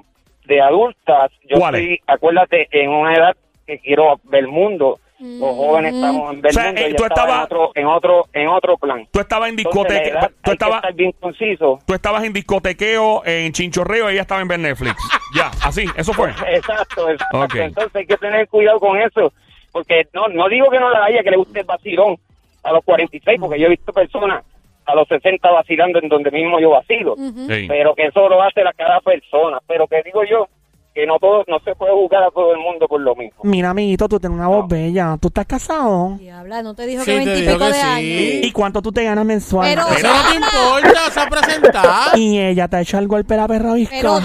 [0.52, 1.30] de adultas.
[1.48, 1.80] Yo ¿Cuáles?
[1.82, 3.36] estoy, acuérdate, en una edad
[3.66, 4.98] que quiero ver el mundo.
[5.18, 6.88] Los jóvenes estamos en ver O sea, el mundo.
[6.88, 9.06] eh, tú estaba en otro, en otro, en otro plan.
[9.12, 10.30] Tú estabas en discoteca.
[10.42, 11.78] Tú estabas, bien conciso.
[11.86, 14.96] tú estabas en discotequeo, en chinchorreo y ella estaba en ver Netflix.
[15.36, 16.30] ya, así, eso fue.
[16.30, 17.56] Exacto, exacto.
[17.56, 19.32] Entonces hay que tener cuidado con eso,
[19.70, 22.16] porque no no digo que no la haya, que le guste el vacilón
[22.64, 24.44] a los 46, porque yo he visto personas
[24.86, 27.66] a los 60 vacilando en donde mismo yo vacilo, Sí.
[27.68, 30.46] pero que eso lo hace la cada persona, pero que digo yo
[30.94, 33.38] que no todo no se puede juzgar a todo el mundo por lo mismo.
[33.44, 35.16] Mira, amiguito, tú tienes una voz bella.
[35.18, 36.16] ¿Tú estás casado?
[36.18, 37.80] Diabla, no te dijo Sí, que veintipico dijo que de sí.
[37.80, 38.46] años.
[38.46, 39.70] ¿Y cuánto tú te ganas mensual?
[39.70, 42.18] Pero- Eso no te importa, se ha presentado.
[42.18, 43.72] Y ella te ha hecho algo el pera perra.
[43.90, 44.18] Pero.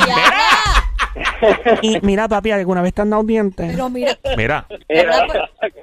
[1.82, 3.72] Y mira, papi, ¿alguna vez te han dado dientes?
[3.72, 5.04] Pero mira, Mira, pues,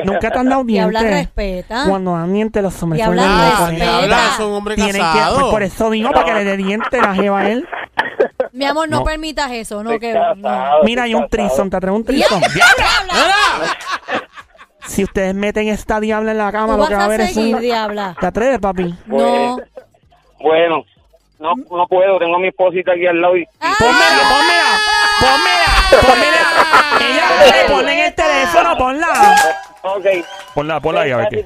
[0.05, 1.20] Nunca te han dado diabla dientes.
[1.20, 1.85] respeta.
[1.89, 3.66] Cuando dan dientes los hombres Y son habla los respeta.
[3.70, 3.78] locos.
[4.01, 5.35] Diabla, es un hombre Tienen que, casado.
[5.41, 7.68] pues por eso digo, para que le dé dientes la jeva a él.
[8.53, 9.05] Mi amor, no, No.
[9.05, 10.35] permitas eso, no que no.
[10.85, 12.41] Mira, hay un trison, te atrevo un trison.
[12.53, 12.66] Mira,
[14.87, 17.07] Si ustedes meten esta diabla en la cama, Tú lo vas que va a a
[17.07, 17.61] haber es seguir, un...
[17.62, 18.16] diabla.
[18.20, 18.95] ¿Te atreves, papi?
[19.07, 19.57] No.
[20.41, 20.85] Bueno,
[21.41, 24.64] no no puedo, tengo a mi esposita aquí al lado y Ah, Pónmela, pónmela,
[25.21, 26.41] pónmela, pónmela.
[27.01, 29.37] Ella le pone en el teléfono, ponla.
[29.83, 30.07] Ok.
[30.55, 31.45] ponla, ponla ahí a ver qué.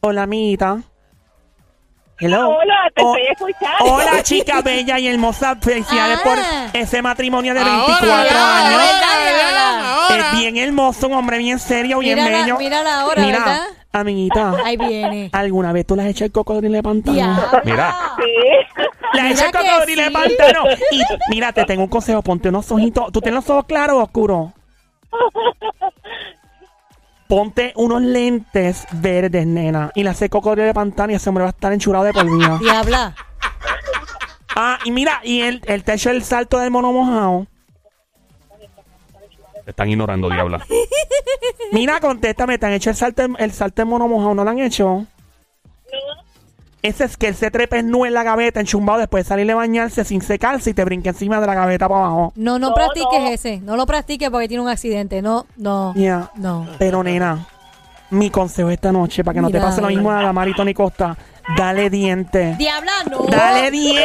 [0.00, 0.78] Hola, amiguita.
[2.18, 2.50] Hello.
[2.50, 3.84] Hola, te Oh, estoy escuchando.
[3.94, 5.56] Hola, chica bella y hermosa.
[5.60, 6.22] Felicidades Ah.
[6.24, 6.38] por
[6.80, 8.82] ese matrimonio de ahora, 24 ya, años.
[10.10, 12.58] Es bien hermoso, un hombre bien serio, bien Mírala, bello.
[12.58, 13.62] mírala ahora, Mira, ¿verdad?
[13.92, 15.30] amiguita, Ahí viene.
[15.32, 17.14] ¿alguna vez tú le has hecho el cocodrilo de pantano?
[17.14, 17.62] Diabla.
[17.64, 17.96] Mira.
[18.16, 18.24] Sí.
[19.22, 20.64] Mira que cocodrilo de pantano.
[20.90, 23.12] Y mira, te tengo un consejo, ponte unos ojitos.
[23.12, 24.52] ¿Tú tienes los ojos claros o oscuros?
[27.28, 29.92] Ponte unos lentes verdes, nena.
[29.94, 32.24] Y le hace cocodrilo de pantano y ese hombre va a estar enchurado de por
[32.24, 32.58] vida.
[32.60, 33.14] Diabla.
[34.56, 37.46] Ah, y mira, y él, él te ha hecho el salto del mono mojado.
[39.64, 40.66] Te están ignorando, diabla.
[41.72, 44.58] Mira, contéstame, te han hecho el salto, el salto del mono mojado, ¿no lo han
[44.58, 45.06] hecho?
[46.82, 49.56] Ese es que él se trepe nu en la gaveta, enchumbado, después de salirle a
[49.56, 52.32] bañarse sin secarse y te brinque encima de la gaveta para abajo.
[52.36, 53.26] No, no, No, practiques no.
[53.28, 53.58] ese.
[53.60, 55.20] No lo practiques porque tiene un accidente.
[55.20, 55.92] No, no.
[55.94, 56.30] Ya.
[56.36, 56.66] No.
[56.78, 57.46] Pero, nena,
[58.10, 60.72] mi consejo esta noche, para que no te pase lo mismo a la Mari Tony
[60.74, 61.16] Costa,
[61.56, 62.54] Dale diente.
[62.58, 63.24] Diabla, no.
[63.28, 64.02] Dale diente.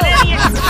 [0.00, 0.60] Dale diente.